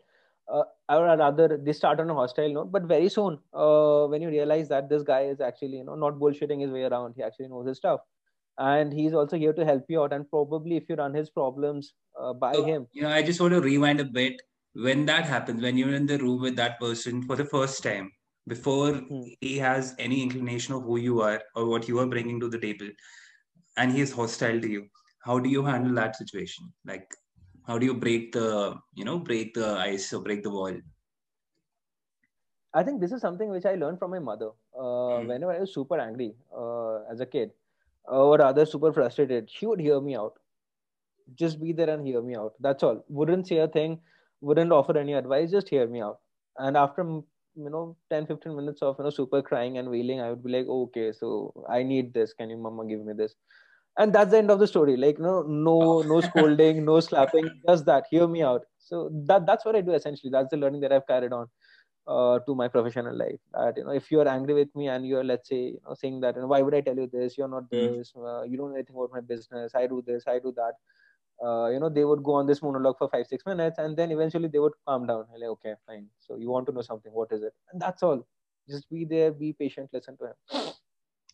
[0.52, 4.30] uh, or rather they start on a hostile note but very soon uh, when you
[4.30, 7.48] realize that this guy is actually you know not bullshitting his way around he actually
[7.48, 8.02] knows his stuff.
[8.60, 10.14] And he's also here to help you out.
[10.14, 12.86] And probably if you run his problems uh, by so, him.
[12.92, 14.42] you know i just want to rewind a bit.
[14.76, 18.12] When that happens when you're in the room with that person for the first time
[18.48, 19.22] before hmm.
[19.40, 22.58] he has any inclination of who you are or what you are bringing to the
[22.58, 22.90] table
[23.78, 24.88] and he is hostile to you
[25.24, 26.72] how do you handle that situation?
[26.86, 27.08] Like
[27.68, 30.76] how do you break the you know break the ice or break the wall
[32.74, 35.28] i think this is something which i learned from my mother uh, mm.
[35.28, 37.52] whenever i was super angry uh, as a kid
[38.06, 40.34] or rather super frustrated, she would hear me out.
[41.36, 42.54] Just be there and hear me out.
[42.60, 43.04] That's all.
[43.08, 44.00] Wouldn't say a thing,
[44.42, 46.20] wouldn't offer any advice, just hear me out.
[46.58, 47.02] And after
[47.56, 50.50] you know 10 15 minutes of you know super crying and wailing i would be
[50.50, 53.36] like okay so i need this can you mama give me this
[53.98, 54.98] and that's the end of the story.
[54.98, 58.06] Like no no no scolding no slapping just that.
[58.10, 58.66] Hear me out.
[58.80, 60.32] So that that's what i do essentially.
[60.32, 61.48] That's the learning that i've carried on
[62.08, 63.40] uh, to my professional life.
[63.54, 66.22] That you know if you're angry with me and you're let's say you know saying
[66.22, 67.38] that know, why would i tell you this?
[67.38, 67.78] You're not hmm.
[67.78, 68.14] this.
[68.16, 69.74] Uh, you don't know anything about my business.
[69.76, 70.74] I do this i do that.
[71.44, 74.12] Uh, you know they would go on this monologue for five six minutes and then
[74.12, 75.26] eventually they would calm down.
[75.34, 76.08] Like okay fine.
[76.20, 77.12] So you want to know something.
[77.12, 77.54] What is it?
[77.72, 78.26] And that's all.
[78.70, 80.74] Just be there be patient listen to him.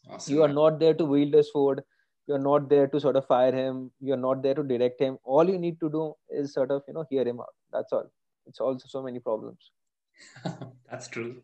[0.09, 0.33] Awesome.
[0.33, 1.83] you are not there to wield a sword
[2.29, 5.17] you're not there to sort of fire him you're not there to direct him.
[5.23, 7.53] All you need to do is sort of you know hear him out.
[7.73, 8.09] That's all.
[8.45, 9.71] It's also so many problems.
[10.89, 11.41] That's true.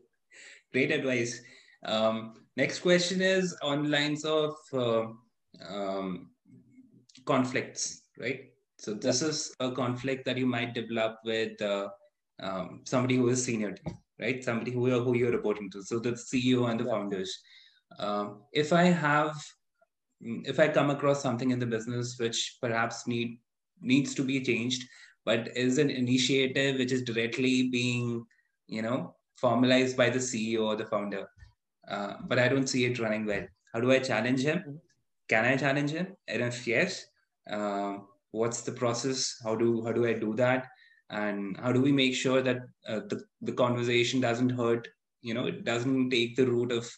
[0.72, 1.42] Great advice.
[1.84, 5.06] Um, next question is on lines of uh,
[5.68, 6.30] um,
[7.26, 8.42] conflicts right?
[8.78, 9.30] So this yeah.
[9.30, 11.90] is a conflict that you might develop with uh,
[12.42, 14.44] um, somebody who is senior to you right?
[14.44, 15.84] Somebody who, who you're reporting to.
[15.84, 16.92] So the ceo and the yeah.
[16.92, 17.40] founders.
[18.00, 19.36] Um, if i have
[20.22, 23.40] if I come across something in the business which perhaps need
[23.82, 24.88] needs to be changed,
[25.26, 28.26] but is an initiative which is directly being,
[28.68, 31.28] you know, formalized by the CEO or the founder,
[31.90, 33.46] uh, but I don't see it running well.
[33.74, 34.60] How do I challenge him?
[34.60, 34.76] Mm-hmm.
[35.28, 36.16] Can I challenge him?
[36.28, 37.06] And if yes,
[37.50, 37.98] uh,
[38.32, 39.36] what's the process?
[39.44, 40.68] How do how do I do that?
[41.10, 42.58] And how do we make sure that
[42.88, 44.88] uh, the the conversation doesn't hurt?
[45.22, 46.90] You know, it doesn't take the route of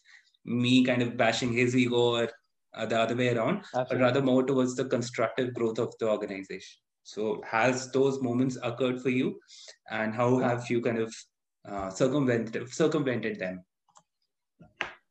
[0.45, 2.29] me kind of bashing his ego or
[2.77, 3.89] uh, the other way around, Absolutely.
[3.89, 6.79] but rather more towards the constructive growth of the organization.
[7.03, 9.39] So, has those moments occurred for you,
[9.89, 11.13] and how have you kind of
[11.67, 13.63] uh, circumvented circumvented them?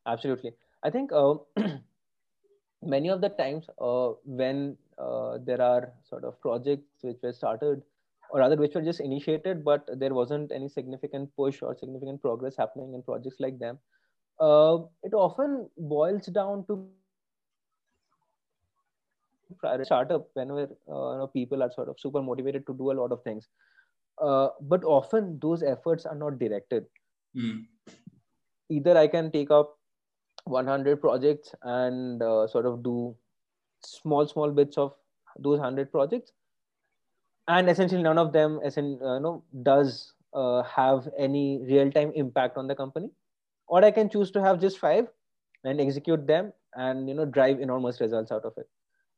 [0.07, 0.53] Absolutely,
[0.83, 1.35] I think uh,
[2.83, 7.83] many of the times uh, when uh, there are sort of projects which were started
[8.31, 12.57] or rather which were just initiated but there wasn't any significant push or significant progress
[12.57, 13.79] happening in projects like them
[14.41, 16.89] uh, it often boils down to
[19.85, 23.13] startup whenever uh, you know, people are sort of super motivated to do a lot
[23.13, 23.49] of things.
[24.21, 26.87] Uh, but often those efforts are not directed.
[27.37, 27.67] Mm.
[28.71, 29.73] either i can take up
[30.45, 33.15] 100 projects and uh, sort of do
[33.85, 34.95] small small bits of
[35.39, 36.33] those 100 projects.
[37.49, 41.91] And essentially none of them as in, uh, you know does uh, have any real
[41.91, 43.11] time impact on the company.
[43.69, 45.07] Or i can choose to have just five
[45.65, 48.69] and execute them and you know drive enormous results out of it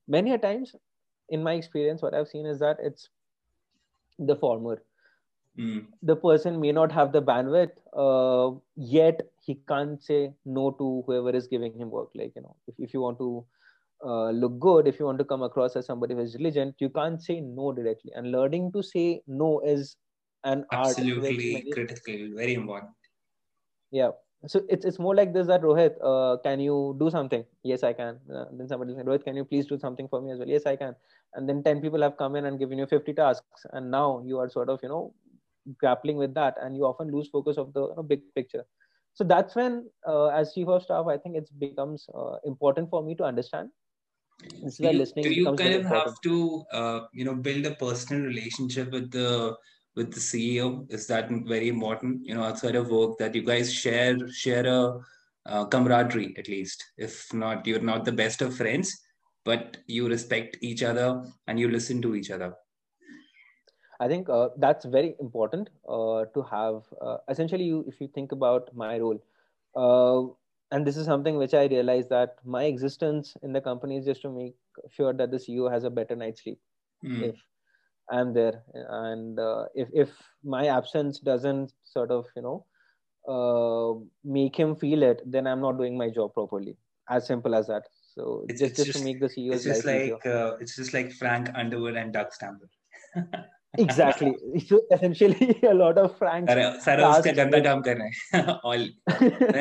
[0.09, 0.75] many a times
[1.29, 3.09] in my experience what i've seen is that it's
[4.19, 4.83] the former.
[5.59, 5.87] Mm.
[6.03, 11.31] the person may not have the bandwidth uh, yet he can't say no to whoever
[11.31, 12.11] is giving him work.
[12.15, 13.45] Like you know if, if you want to
[14.07, 16.89] uh, look good if you want to come across as somebody who is diligent you
[16.91, 18.13] can't say no directly.
[18.15, 19.97] And learning to say no is
[20.45, 22.93] an absolutely art critical very important.
[23.91, 24.11] Yeah
[24.47, 27.45] so it's it's more like this that Rohit, uh, can you do something?
[27.65, 28.19] Yes, I can.
[28.33, 30.49] Uh, then somebody said, Rohit, can you please do something for me as well?
[30.49, 30.95] Yes, I can.
[31.35, 34.39] And then ten people have come in and given you fifty tasks, and now you
[34.39, 35.13] are sort of you know
[35.79, 38.65] grappling with that, and you often lose focus of the you know, big picture.
[39.15, 43.03] So that's when, uh, as chief of staff, I think it becomes uh, important for
[43.03, 43.71] me to understand.
[44.63, 46.05] This do you, listening do you kind of important.
[46.05, 49.57] have to uh, you know build a personal relationship with the
[49.99, 50.91] with the CEO?
[50.91, 52.25] Is that very important?
[52.25, 55.01] You know, outside of work, that you guys share share a
[55.47, 56.85] uh, camaraderie at least.
[56.97, 58.95] If not, you're not the best of friends,
[59.45, 61.11] but you respect each other
[61.47, 62.55] and you listen to each other.
[64.01, 66.83] I think uh, that's very important uh, to have.
[67.01, 69.19] Uh, essentially, you, if you think about my role,
[69.75, 70.33] uh,
[70.71, 74.23] and this is something which I realized that my existence in the company is just
[74.23, 74.55] to make
[74.91, 76.61] sure that the CEO has a better night's sleep.
[77.05, 77.23] Mm.
[77.31, 77.37] If
[78.12, 78.64] i'm there
[79.06, 80.10] and uh, if if
[80.44, 82.66] my absence doesn't sort of you know
[83.34, 83.94] uh,
[84.24, 86.78] make him feel it then i'm not doing my job properly
[87.10, 87.84] as simple as that
[88.14, 91.12] so it's, just, just, to make the CEO it's just like uh, it's just like
[91.12, 92.70] frank underwood and doug stamper
[93.78, 94.34] exactly
[94.68, 98.86] so essentially a lot of frank सारा उसका गंदा काम कर रहे हैं all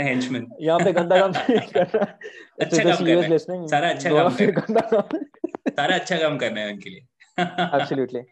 [0.00, 2.18] henchman यहाँ पे गंदा काम कर रहा है
[2.60, 6.52] अच्छा काम कर रहे हैं सारा अच्छा काम कर रहे हैं सारा अच्छा काम कर
[6.52, 7.06] रहे हैं उनके लिए
[7.38, 8.24] absolutely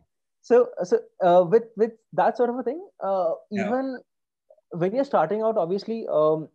[0.49, 0.57] so
[0.89, 4.79] so uh, with with that sort of a thing uh, even yeah.
[4.81, 6.47] when you're starting out obviously um,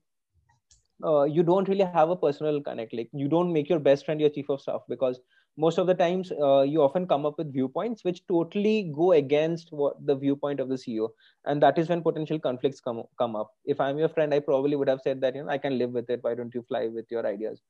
[1.04, 2.92] uh, you don't really have a personal connect.
[2.92, 5.20] Like you don't make your best friend your chief of staff because
[5.56, 9.72] most of the times uh, you often come up with viewpoints which totally go against
[9.72, 11.08] what the viewpoint of the ceo
[11.46, 13.50] and that is when potential conflicts come come up.
[13.64, 15.90] If i'm your friend i probably would have said that you know i can live
[15.90, 16.20] with it.
[16.22, 17.60] Why don't you fly with your ideas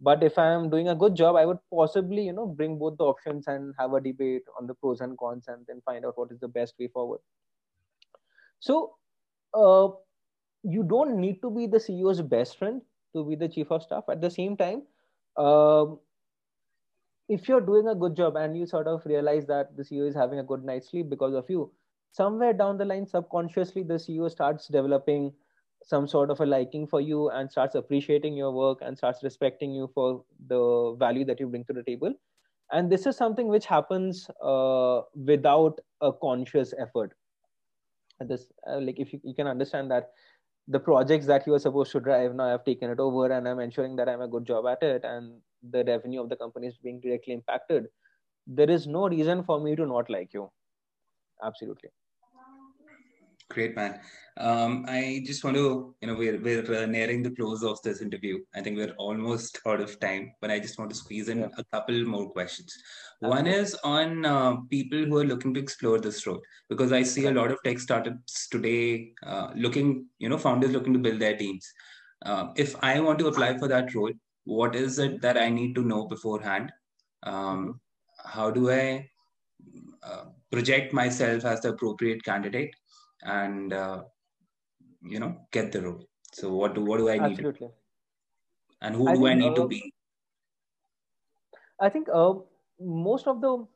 [0.00, 2.96] but if i am doing a good job i would possibly you know bring both
[2.98, 6.16] the options and have a debate on the pros and cons and then find out
[6.16, 7.20] what is the best way forward.
[8.60, 8.94] So
[9.54, 9.88] uh,
[10.62, 12.82] you don't need to be the ceo's best friend
[13.14, 14.04] to be the chief of staff.
[14.08, 14.82] At the same time
[15.36, 15.98] um,
[17.28, 20.14] if you're doing a good job and you sort of realize that the ceo is
[20.14, 21.70] having a good night's sleep because of you
[22.12, 25.32] somewhere down the line subconsciously the ceo starts developing
[25.84, 29.72] some sort of a liking for you and starts appreciating your work and starts respecting
[29.72, 32.12] you for the value that you bring to the table.
[32.72, 37.12] And this is something which happens uh, without a conscious effort.
[38.20, 40.10] And this uh, like if you, you can understand that
[40.68, 43.58] the projects that you were supposed to drive now i've taken it over and i'm
[43.60, 46.76] ensuring that i'm a good job at it and the revenue of the company is
[46.76, 47.86] being directly impacted
[48.46, 50.50] there is no reason for me to not like you.
[51.42, 51.90] Absolutely
[53.50, 53.98] Great, man.
[54.36, 58.00] Um, I just want to, you know, we're, we're uh, nearing the close of this
[58.00, 58.38] interview.
[58.54, 61.48] I think we're almost out of time, but I just want to squeeze in yeah.
[61.58, 62.72] a couple more questions.
[63.18, 67.26] One is on uh, people who are looking to explore this road, because I see
[67.26, 71.36] a lot of tech startups today uh, looking, you know, founders looking to build their
[71.36, 71.68] teams.
[72.24, 74.12] Uh, if I want to apply for that role,
[74.44, 76.70] what is it that I need to know beforehand?
[77.24, 78.28] Um, mm-hmm.
[78.28, 79.10] how do I
[80.04, 82.74] uh, project myself as the appropriate candidate?
[83.22, 84.02] And uh,
[85.02, 87.68] you know get the role so what do what do i need absolutely
[88.82, 89.92] and who I do think, i need to be
[91.80, 92.34] i think uh,
[92.80, 93.66] most of the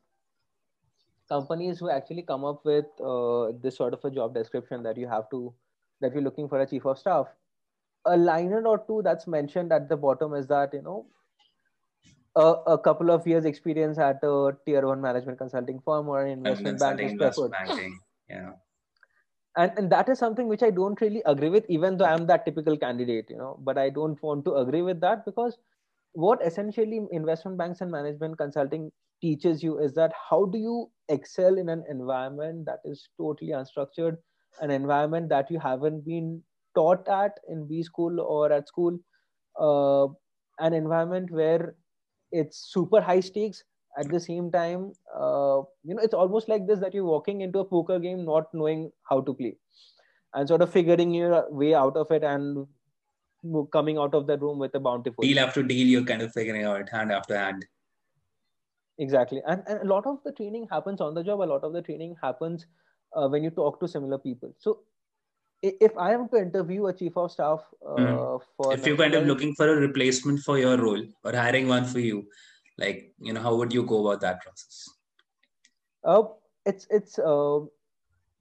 [1.28, 5.08] companies who actually come up with uh, this sort of a job description that you
[5.08, 5.54] have to
[6.00, 7.26] that you're looking for a chief of staff
[8.06, 11.06] a liner or two that's mentioned at the bottom is that you know
[12.36, 16.32] a, a couple of years experience at a tier one management consulting firm or an
[16.32, 17.52] investment bank is preferred.
[17.52, 17.98] Banking.
[18.28, 18.50] Yeah
[19.56, 22.44] and and that is something which i don't really agree with even though i'm that
[22.44, 23.58] typical candidate you know.
[23.60, 25.58] But i don't want to agree with that because
[26.12, 28.90] what essentially investment banks and management consulting
[29.20, 34.16] teaches you is that how do you excel in an environment that is totally unstructured
[34.60, 36.42] an environment that you haven't been
[36.74, 38.98] taught at in b school or at school
[39.60, 40.06] uh,
[40.60, 41.74] an environment where
[42.32, 43.64] it's super high stakes
[43.98, 47.60] at the same time uh, you know it's almost like this that you're walking into
[47.60, 49.56] a poker game not knowing how to play
[50.34, 52.66] and sort of figuring your way out of it and
[53.72, 56.64] coming out of the room with a bountiful deal after deal you're kind of figuring
[56.64, 57.64] out hand after hand.
[58.98, 59.42] Exactly.
[59.46, 61.40] And, and a lot of the training happens on the job.
[61.40, 62.66] A lot of the training happens
[63.14, 64.54] uh, when you talk to similar people.
[64.58, 64.80] So
[65.62, 68.40] if I am to interview a chief of staff uh, mm.
[68.56, 71.84] for if you're kind of looking for a replacement for your role or hiring one
[71.84, 72.26] for you,
[72.78, 74.88] like you know how would you go about that process?
[76.04, 76.22] Uh,
[76.66, 77.60] it's it's uh,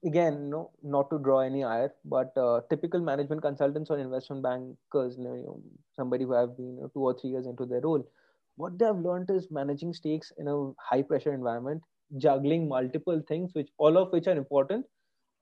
[0.05, 5.17] again no not to draw any ire but uh, typical management consultants or investment bankers
[5.17, 5.61] you know,
[5.95, 8.05] somebody who have been you know, two or three years into their role
[8.55, 11.81] what they have learned is managing stakes in a high pressure environment
[12.17, 14.85] juggling multiple things which all of which are important.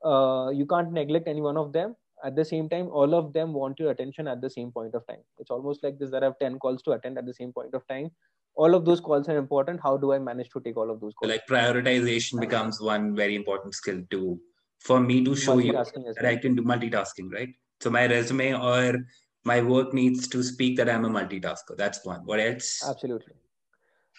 [0.04, 1.96] Uh, you can't neglect any one of them.
[2.24, 5.06] At the same time all of them want your attention at the same point of
[5.08, 5.24] time.
[5.40, 7.74] It's almost like this that i have 10 calls to attend at the same point
[7.74, 8.12] of time
[8.56, 9.80] all of those calls are important.
[9.82, 11.32] How do i manage to take all of those calls?
[11.32, 14.40] Like prioritization becomes one very important skill to
[14.80, 16.26] for me to show you that well.
[16.26, 17.50] i can do multitasking right?
[17.80, 19.06] So my resume or
[19.44, 21.78] my work needs to speak that i'm a multitasker.
[21.78, 22.22] That's one.
[22.26, 22.84] What else?
[22.88, 23.34] Absolutely.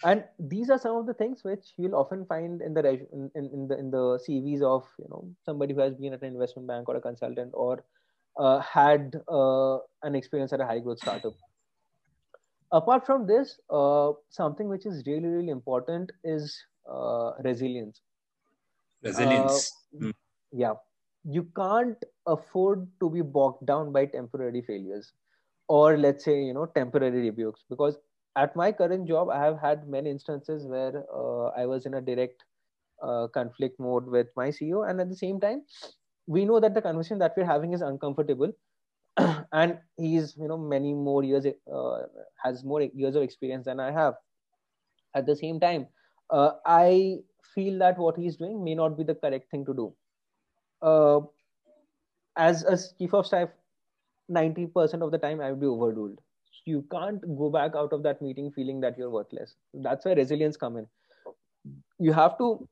[0.05, 3.51] And these are some of the things which you'll often find in the in, in,
[3.53, 6.67] in the in the cvs of you know somebody who has been at an investment
[6.67, 7.85] bank or a consultant or
[8.39, 11.35] uh, had uh, an experience at a high growth startup
[12.73, 16.57] apart from this uh, something which is really really important is
[16.91, 18.01] uh, resilience.
[19.03, 19.73] Resilience.
[19.95, 20.13] Uh, mm.
[20.53, 20.75] yeah.
[21.25, 25.13] You can't afford to be bogged down by temporary failures
[25.69, 27.99] or let's say you know temporary rebukes because
[28.37, 32.01] at my current job i have had many instances where uh, i was in a
[32.01, 32.45] direct
[33.03, 35.63] uh, conflict mode with my ceo and at the same time
[36.27, 38.53] we know that the conversation that we're having is uncomfortable
[39.53, 42.03] and he's you know many more years uh,
[42.43, 44.15] has more years of experience than i have.
[45.15, 45.87] At the same time
[46.31, 47.19] uh, i
[47.55, 49.95] feel that what he's doing may not be the correct thing to do.
[50.83, 51.21] Uh,
[52.37, 53.49] as a chief of staff
[54.31, 56.21] 90% of the time i will be overruled.
[56.65, 59.57] You can't go back out of that meeting feeling that you're worthless.
[59.75, 60.87] That's where resilience come in.
[61.99, 62.69] You have to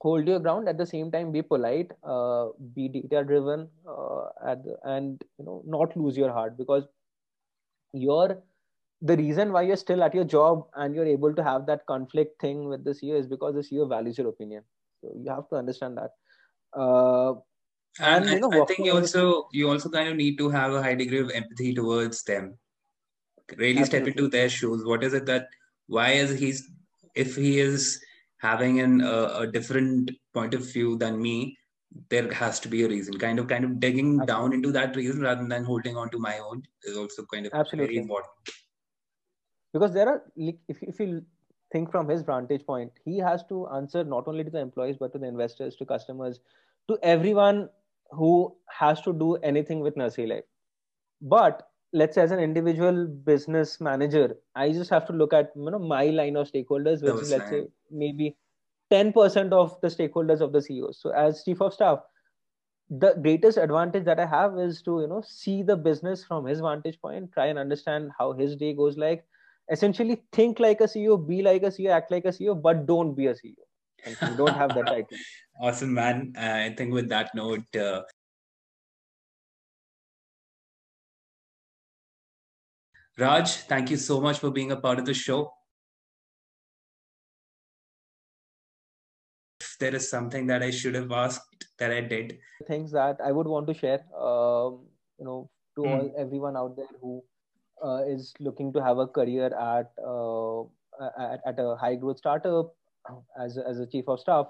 [0.00, 4.76] hold your ground at the same time be polite uh, be data driven uh, the,
[4.84, 6.84] and you know not lose your heart because
[7.92, 8.42] you're
[9.02, 12.40] the reason why you're still at your job and you're able to have that conflict
[12.40, 14.62] thing with the CEO is because the CEO values your opinion.
[15.00, 16.10] So you have to understand that.
[16.78, 17.32] Uh,
[17.98, 20.72] and, and you know, I think you also you also kind of need to have
[20.72, 22.58] a high degree of empathy towards them.
[23.56, 23.84] Really Absolutely.
[23.84, 24.84] step into their shoes.
[24.84, 25.48] What is it that
[25.86, 26.70] why is he's
[27.14, 28.00] if he is
[28.40, 31.56] having an, uh, a different point of view than me
[32.08, 34.26] there has to be a reason kind of kind of digging Absolutely.
[34.26, 37.52] down into that reason rather than holding on to my own is also kind of
[37.52, 37.94] Absolutely.
[37.94, 38.50] very important
[39.72, 41.22] because there are if, if you
[41.72, 45.12] think from his vantage point he has to answer not only to the employees but
[45.12, 46.40] to the investors to customers
[46.88, 47.68] to everyone
[48.10, 50.44] who has to do anything with Nursery Live
[51.20, 55.70] but let's say as an individual business manager i just have to look at you
[55.70, 58.36] know my line of stakeholders which is let's say maybe
[58.92, 62.00] 10% of the stakeholders of the ceo so as chief of staff
[62.90, 66.60] the greatest advantage that i have is to you know see the business from his
[66.60, 68.96] vantage point try and understand how his day goes.
[68.96, 69.24] Like
[69.70, 73.14] essentially think like a ceo be like a ceo act like a ceo but don't
[73.14, 73.62] be a ceo
[74.06, 75.18] you don't have that title.
[75.60, 76.32] Awesome man.
[76.36, 78.02] Uh, i think with that note uh,
[83.20, 85.52] Raj, thank you so much for being a part of the show.
[89.60, 93.30] If there is something that I should have asked that I did, things that I
[93.30, 94.86] would want to share, um,
[95.18, 95.90] you know, to mm.
[95.90, 97.22] all everyone out there who
[97.84, 100.62] uh, is looking to have a career at, uh,
[101.18, 102.72] at at a high growth startup
[103.38, 104.46] as as a chief of staff.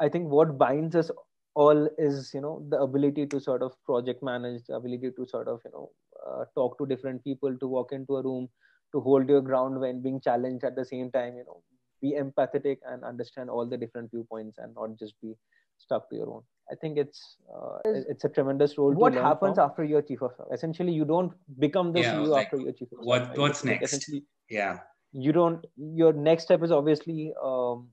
[0.00, 1.12] I think what binds us
[1.54, 5.48] all is you know the ability to sort of project manage the ability to sort
[5.48, 5.90] of you know
[6.26, 8.48] uh, talk to different people to walk into a room
[8.92, 11.62] to hold your ground when being challenged at the same time you know
[12.00, 15.34] be empathetic and understand all the different viewpoints and not just be
[15.78, 16.42] stuck to your own.
[16.70, 19.70] I think it's uh, it's a tremendous role what happens from.
[19.70, 20.46] after you're chief of staff?
[20.52, 23.64] Essentially you don't become the yeah, ceo like, after you're chief of staff what what's
[23.64, 23.84] next?
[23.84, 24.78] essentially yeah.
[25.12, 27.88] you don't your next step is obviously um,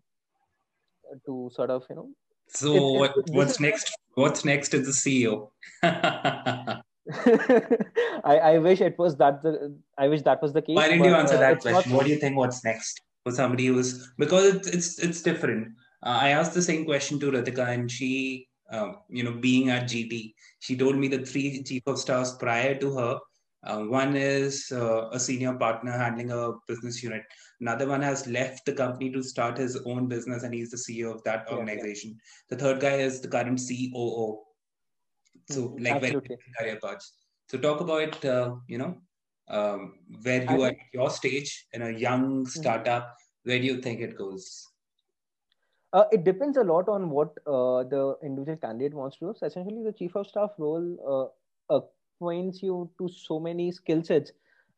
[1.26, 2.10] to sort of you know
[2.50, 3.96] so what, what's next?
[4.16, 5.50] What's next is the CEO.
[8.24, 10.76] I, I wish it was that the I wish that was the case.
[10.76, 11.92] Why didn't but, you answer uh, that question?
[11.92, 11.98] Not...
[11.98, 12.38] What do you think?
[12.38, 15.70] What's next for somebody who's because it's it's, it's different.
[16.06, 19.84] Uh, I asked the same question to Ritika, and she, uh, you know, being at
[19.84, 23.20] GT, she told me the three chief of staffs prior to her
[23.64, 27.24] uh, one is uh, a senior partner handling a business unit.
[27.60, 31.14] Another one has left the company to start his own business, and he's the CEO
[31.14, 32.12] of that organization.
[32.12, 34.44] Yeah, The third guy is the current COO.
[35.50, 35.84] So, mm-hmm.
[35.84, 36.38] like Absolutely.
[36.58, 37.12] very career paths.
[37.50, 38.96] So, talk about uh, you know
[39.50, 42.62] um, where you are at your stage in a young mm-hmm.
[42.62, 43.04] startup.
[43.04, 43.50] Mm-hmm.
[43.50, 44.66] Where do you think it goes?
[45.92, 49.34] Uh, it depends a lot on what uh, the individual candidate wants to do.
[49.38, 51.34] So essentially, the chief of staff role,
[51.70, 51.80] uh,
[52.20, 54.32] points you to so many skill sets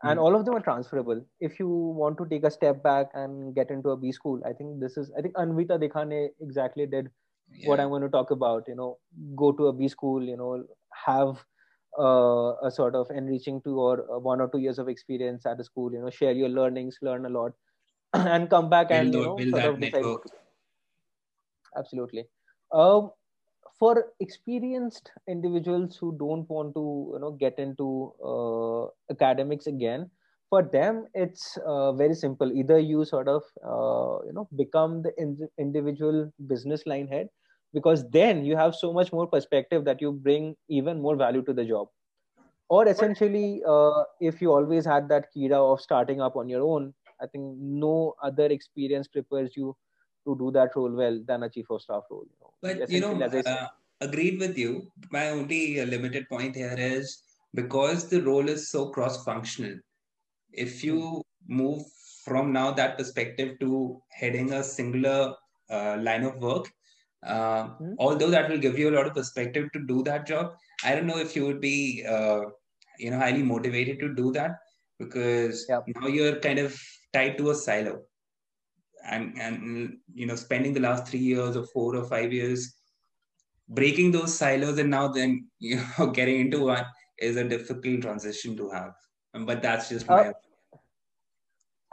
[0.03, 0.23] and mm.
[0.23, 3.69] all of them are transferable if you want to take a step back and get
[3.69, 7.09] into a b school i think this is i think anvita dekhane exactly did
[7.53, 7.69] yeah.
[7.69, 8.97] what i'm going to talk about you know
[9.35, 10.63] go to a b school you know
[11.05, 11.43] have
[11.99, 15.59] uh, a sort of enriching to or uh, one or two years of experience at
[15.59, 17.51] a school you know share your learnings learn a lot
[18.13, 20.25] and come back build and you know sort of network.
[21.77, 22.25] absolutely
[22.71, 23.11] um,
[23.81, 27.87] for experienced individuals who don't want to you know get into
[28.31, 30.09] uh, academics again
[30.49, 32.51] for them it's uh, very simple.
[32.51, 37.29] Either you sort of uh, you know become the in- individual business line head
[37.73, 41.53] because then you have so much more perspective that you bring even more value to
[41.53, 41.87] the job.
[42.69, 46.93] Or essentially uh, if you always had that kira of starting up on your own
[47.21, 49.75] i think no other experience prepares you
[50.25, 52.25] to do that role well than a chief of staff role.
[52.25, 52.53] You know?
[52.61, 53.67] But you know, uh,
[54.01, 54.91] agreed with you.
[55.11, 59.79] My only limited point here is because the role is so cross-functional.
[60.51, 61.83] If you move
[62.25, 65.33] from now that perspective to heading a singular
[65.69, 66.71] uh, line of work,
[67.23, 67.93] uh, mm-hmm.
[67.99, 70.53] although that will give you a lot of perspective to do that job,
[70.83, 72.41] I don't know if you would be, uh,
[72.97, 74.57] you know, highly motivated to do that
[74.99, 75.83] because yep.
[75.99, 76.79] now you're kind of
[77.13, 78.01] tied to a silo
[79.09, 82.75] and and you know spending the last three years or four or five years
[83.69, 86.85] breaking those silos and now then you know getting into one
[87.17, 88.93] is a difficult transition to have.
[89.45, 90.33] But that's just my uh,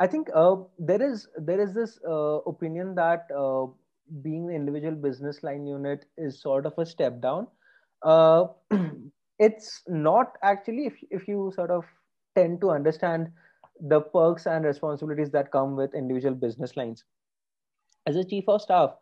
[0.00, 3.66] i think uh, there is there is this uh, opinion that uh,
[4.22, 7.46] being the individual business line unit is sort of a step down.
[8.02, 8.46] Uh,
[9.38, 11.84] it's not actually if, if you sort of
[12.36, 13.28] tend to understand
[13.80, 17.04] the perks and responsibilities that come with individual business lines.
[18.06, 18.94] As a chief of staff,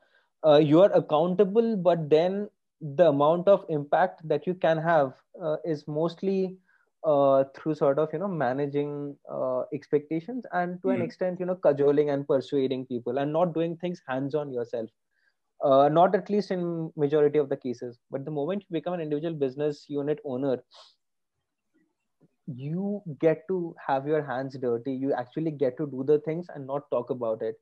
[0.45, 2.49] uh, you are accountable, but then
[2.81, 6.57] the amount of impact that you can have uh, is mostly
[7.05, 10.95] uh, through sort of you know managing uh, expectations and to mm.
[10.95, 11.05] an hmm.
[11.05, 14.89] extent you know cajoling and persuading people and not doing things hands on yourself.
[15.65, 19.01] Uh, not at least in majority of the cases but the moment you become an
[19.01, 20.59] individual business unit owner
[22.47, 26.67] you get to have your hands dirty you actually get to do the things and
[26.67, 27.57] not talk about it.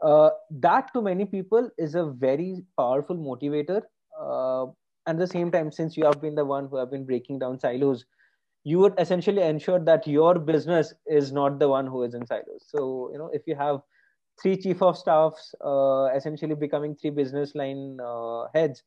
[0.00, 3.82] Uh, that to many people is a very powerful motivator.
[4.20, 4.66] Uh,
[5.06, 7.58] at the same time since you have been the one who have been breaking down
[7.58, 8.04] silos
[8.64, 12.64] you would essentially ensure that your business is not the one who is in silos.
[12.68, 13.80] So you know if you have
[14.40, 18.82] three chief of staffs uh, essentially becoming three business line uh, heads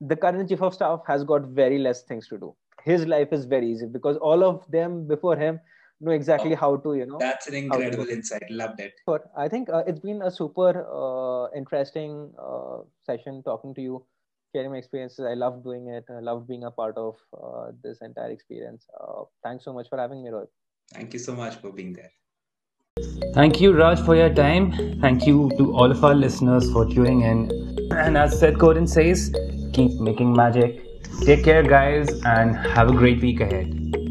[0.00, 2.54] the current chief of staff has got very less things to do
[2.84, 5.60] his life is very easy because all of them before him
[6.00, 9.48] know exactly oh, how to you know that's an incredible insight loved it but i
[9.48, 14.04] think uh, it's been a super uh, interesting uh, session talking to you
[14.54, 15.24] sharing my experiences.
[15.28, 16.04] I love doing it.
[16.10, 18.86] I love being a part of uh, this entire experience.
[19.00, 20.48] Uh, thanks so much for having me, Rohit.
[20.92, 22.10] Thank you so much for being there.
[23.34, 25.00] Thank you, Raj, for your time.
[25.00, 27.50] Thank you to all of our listeners for tuning in.
[27.92, 29.34] And as Seth Godin says,
[29.72, 30.91] keep making magic.
[31.20, 34.01] Take care, guys, and have a great week ahead.